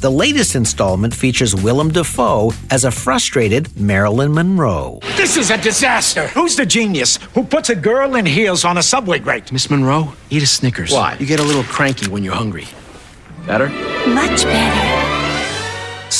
The 0.00 0.10
latest 0.10 0.54
installment 0.54 1.12
features 1.12 1.54
Willem 1.54 1.90
Dafoe 1.90 2.52
as 2.70 2.84
a 2.86 2.90
frustrated 2.90 3.68
Marilyn 3.78 4.32
Monroe. 4.32 4.98
This 5.16 5.36
is 5.36 5.50
a 5.50 5.58
disaster. 5.58 6.28
Who's 6.28 6.56
the 6.56 6.64
genius 6.64 7.18
who 7.34 7.44
puts 7.44 7.68
a 7.68 7.74
girl 7.74 8.14
in 8.14 8.24
heels 8.24 8.64
on 8.64 8.78
a 8.78 8.82
subway 8.82 9.18
grate? 9.18 9.52
Miss 9.52 9.68
Monroe, 9.68 10.14
eat 10.30 10.42
a 10.42 10.46
Snickers. 10.46 10.90
Why? 10.90 11.16
You 11.20 11.26
get 11.26 11.38
a 11.38 11.42
little 11.42 11.64
cranky 11.64 12.08
when 12.08 12.24
you're 12.24 12.34
hungry. 12.34 12.66
Better? 13.46 13.68
Much 14.08 14.44
better. 14.44 14.89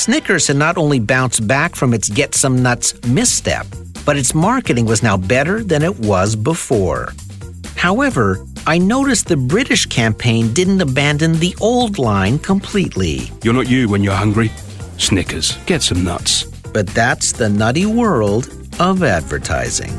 Snickers 0.00 0.46
had 0.46 0.56
not 0.56 0.78
only 0.78 0.98
bounced 0.98 1.46
back 1.46 1.76
from 1.76 1.92
its 1.92 2.08
Get 2.08 2.34
Some 2.34 2.62
Nuts 2.62 2.94
misstep, 3.04 3.66
but 4.06 4.16
its 4.16 4.34
marketing 4.34 4.86
was 4.86 5.02
now 5.02 5.18
better 5.18 5.62
than 5.62 5.82
it 5.82 5.94
was 6.00 6.34
before. 6.34 7.12
However, 7.76 8.42
I 8.66 8.78
noticed 8.78 9.28
the 9.28 9.36
British 9.36 9.84
campaign 9.84 10.54
didn't 10.54 10.80
abandon 10.80 11.34
the 11.34 11.54
old 11.60 11.98
line 11.98 12.38
completely. 12.38 13.30
You're 13.44 13.52
not 13.52 13.68
you 13.68 13.90
when 13.90 14.02
you're 14.02 14.14
hungry. 14.14 14.50
Snickers, 14.96 15.58
get 15.66 15.82
some 15.82 16.02
nuts. 16.02 16.44
But 16.44 16.86
that's 16.86 17.32
the 17.32 17.50
nutty 17.50 17.84
world 17.84 18.48
of 18.80 19.02
advertising. 19.02 19.92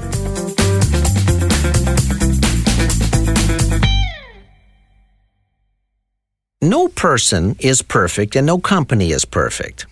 No 6.63 6.87
person 6.87 7.55
is 7.59 7.83
perfect 7.83 8.35
and 8.35 8.47
no 8.47 8.57
company 8.57 9.11
is 9.11 9.25
perfect. 9.25 9.85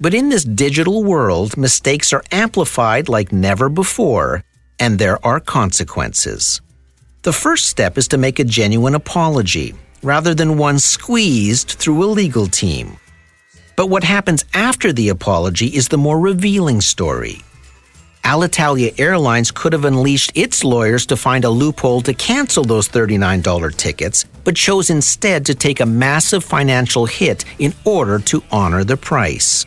But 0.00 0.12
in 0.12 0.28
this 0.28 0.44
digital 0.44 1.02
world, 1.04 1.56
mistakes 1.56 2.12
are 2.12 2.22
amplified 2.30 3.08
like 3.08 3.32
never 3.32 3.68
before, 3.68 4.44
and 4.78 4.98
there 4.98 5.24
are 5.24 5.40
consequences. 5.40 6.60
The 7.22 7.32
first 7.32 7.66
step 7.68 7.96
is 7.96 8.06
to 8.08 8.18
make 8.18 8.38
a 8.38 8.44
genuine 8.44 8.94
apology, 8.94 9.74
rather 10.02 10.34
than 10.34 10.58
one 10.58 10.78
squeezed 10.78 11.70
through 11.70 12.04
a 12.04 12.06
legal 12.06 12.46
team. 12.46 12.98
But 13.74 13.88
what 13.88 14.04
happens 14.04 14.44
after 14.52 14.92
the 14.92 15.08
apology 15.08 15.66
is 15.66 15.88
the 15.88 15.98
more 15.98 16.20
revealing 16.20 16.80
story. 16.80 17.40
Alitalia 18.26 18.92
Airlines 18.98 19.52
could 19.52 19.72
have 19.72 19.84
unleashed 19.84 20.32
its 20.34 20.64
lawyers 20.64 21.06
to 21.06 21.16
find 21.16 21.44
a 21.44 21.50
loophole 21.50 22.00
to 22.02 22.12
cancel 22.12 22.64
those 22.64 22.88
$39 22.88 23.76
tickets, 23.76 24.24
but 24.42 24.56
chose 24.56 24.90
instead 24.90 25.46
to 25.46 25.54
take 25.54 25.78
a 25.78 25.86
massive 25.86 26.42
financial 26.42 27.06
hit 27.06 27.44
in 27.60 27.72
order 27.84 28.18
to 28.18 28.42
honor 28.50 28.82
the 28.82 28.96
price, 28.96 29.64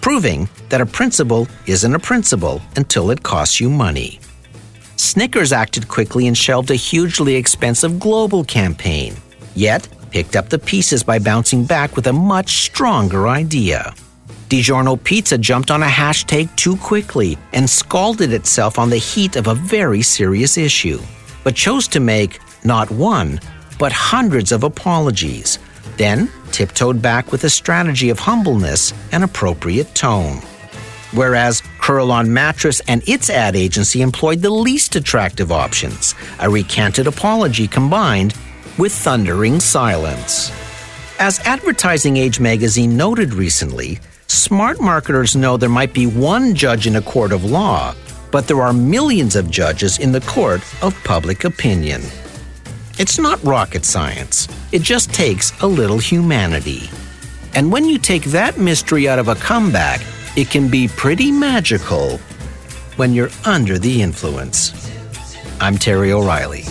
proving 0.00 0.48
that 0.68 0.80
a 0.80 0.86
principle 0.86 1.46
isn't 1.66 1.94
a 1.94 1.98
principle 1.98 2.60
until 2.76 3.10
it 3.10 3.22
costs 3.22 3.60
you 3.60 3.70
money. 3.70 4.20
Snickers 4.96 5.52
acted 5.52 5.88
quickly 5.88 6.26
and 6.26 6.36
shelved 6.36 6.70
a 6.70 6.74
hugely 6.74 7.34
expensive 7.34 7.98
global 7.98 8.44
campaign, 8.44 9.14
yet 9.54 9.88
picked 10.10 10.36
up 10.36 10.48
the 10.48 10.58
pieces 10.58 11.02
by 11.02 11.18
bouncing 11.18 11.64
back 11.64 11.96
with 11.96 12.06
a 12.06 12.12
much 12.12 12.64
stronger 12.64 13.28
idea. 13.28 13.94
DiGiorno 14.48 15.02
Pizza 15.02 15.38
jumped 15.38 15.70
on 15.70 15.82
a 15.82 15.86
hashtag 15.86 16.54
too 16.56 16.76
quickly 16.76 17.38
and 17.52 17.70
scalded 17.70 18.32
itself 18.32 18.78
on 18.78 18.90
the 18.90 18.96
heat 18.96 19.36
of 19.36 19.46
a 19.46 19.54
very 19.54 20.02
serious 20.02 20.58
issue, 20.58 21.00
but 21.44 21.54
chose 21.54 21.86
to 21.88 22.00
make 22.00 22.40
not 22.64 22.90
one, 22.90 23.40
but 23.78 23.92
hundreds 23.92 24.52
of 24.52 24.64
apologies, 24.64 25.60
then 25.96 26.30
tiptoed 26.52 27.00
back 27.00 27.32
with 27.32 27.44
a 27.44 27.50
strategy 27.50 28.10
of 28.10 28.18
humbleness 28.18 28.92
and 29.12 29.24
appropriate 29.24 29.94
tone. 29.94 30.36
Whereas 31.12 31.62
Kurl-on 31.80 32.32
Mattress 32.32 32.80
and 32.86 33.02
its 33.08 33.30
ad 33.30 33.56
agency 33.56 34.00
employed 34.02 34.42
the 34.42 34.50
least 34.50 34.94
attractive 34.96 35.50
options, 35.50 36.14
a 36.38 36.48
recanted 36.48 37.06
apology 37.06 37.66
combined 37.66 38.34
with 38.78 38.92
thundering 38.92 39.60
silence. 39.60 40.52
As 41.18 41.40
Advertising 41.40 42.16
Age 42.16 42.40
magazine 42.40 42.96
noted 42.96 43.34
recently, 43.34 43.98
smart 44.26 44.80
marketers 44.80 45.36
know 45.36 45.56
there 45.56 45.68
might 45.68 45.92
be 45.92 46.06
one 46.06 46.54
judge 46.54 46.86
in 46.86 46.96
a 46.96 47.02
court 47.02 47.32
of 47.32 47.44
law, 47.44 47.94
but 48.30 48.46
there 48.46 48.62
are 48.62 48.72
millions 48.72 49.34
of 49.34 49.50
judges 49.50 49.98
in 49.98 50.12
the 50.12 50.20
court 50.22 50.62
of 50.82 50.94
public 51.04 51.44
opinion. 51.44 52.00
It's 53.00 53.18
not 53.18 53.42
rocket 53.42 53.86
science, 53.86 54.46
it 54.72 54.82
just 54.82 55.10
takes 55.10 55.58
a 55.62 55.66
little 55.66 55.96
humanity. 55.96 56.90
And 57.54 57.72
when 57.72 57.86
you 57.86 57.96
take 57.96 58.24
that 58.24 58.58
mystery 58.58 59.08
out 59.08 59.18
of 59.18 59.28
a 59.28 59.36
comeback, 59.36 60.02
it 60.36 60.50
can 60.50 60.68
be 60.68 60.86
pretty 60.86 61.32
magical 61.32 62.18
when 62.96 63.14
you're 63.14 63.30
under 63.46 63.78
the 63.78 64.02
influence. 64.02 64.74
I'm 65.62 65.78
Terry 65.78 66.12
O'Reilly. 66.12 66.64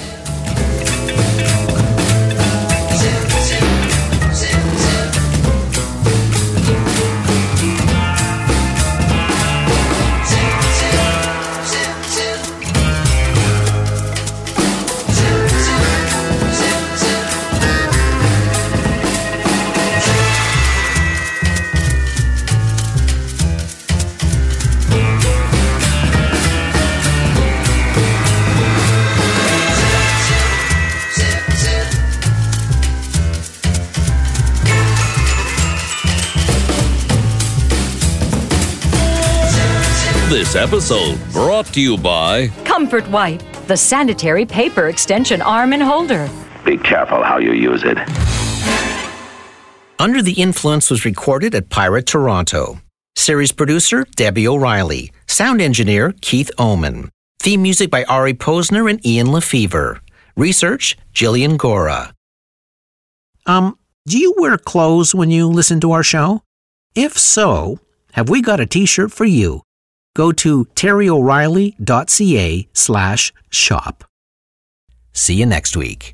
Episode 40.60 41.17
brought 41.32 41.65
to 41.67 41.80
you 41.80 41.98
by 41.98 42.50
Comfort 42.65 43.08
Wipe, 43.10 43.41
the 43.67 43.78
sanitary 43.78 44.45
paper 44.45 44.89
extension 44.89 45.41
arm 45.41 45.72
and 45.72 45.82
holder. 45.82 46.30
Be 46.65 46.78
careful 46.78 47.24
how 47.24 47.38
you 47.38 47.54
use 47.54 47.84
it. 47.86 47.98
Under 49.98 50.22
the 50.22 50.34
Influence 50.38 50.89
was 50.89 51.06
recorded 51.06 51.56
at 51.56 51.69
Pirate 51.69 52.06
Toronto. 52.06 52.82
Series 53.15 53.54
producer 53.54 54.06
Debbie 54.17 54.48
O'Reilly. 54.48 55.12
Sound 55.28 55.62
engineer 55.62 56.13
Keith 56.19 56.52
Oman. 56.60 57.10
Theme 57.39 57.62
music 57.62 57.89
by 57.89 58.04
Ari 58.04 58.34
Posner 58.34 58.89
and 58.89 59.06
Ian 59.06 59.32
Lefevre. 59.32 60.02
Research 60.36 60.98
Jillian 61.13 61.58
Gora. 61.58 62.13
Um, 63.45 63.78
do 64.06 64.17
you 64.17 64.36
wear 64.38 64.58
clothes 64.58 65.15
when 65.15 65.32
you 65.32 65.48
listen 65.48 65.80
to 65.80 65.93
our 65.93 66.04
show? 66.04 66.43
If 66.95 67.17
so, 67.17 67.80
have 68.12 68.28
we 68.28 68.41
got 68.41 68.60
a 68.60 68.65
t-shirt 68.65 69.12
for 69.12 69.26
you? 69.26 69.62
Go 70.19 70.34
to 70.34 70.65
terryoreilly.ca 70.75 72.67
slash 72.73 73.34
shop. 73.49 74.03
See 75.13 75.36
you 75.36 75.45
next 75.45 75.77
week. 75.77 76.13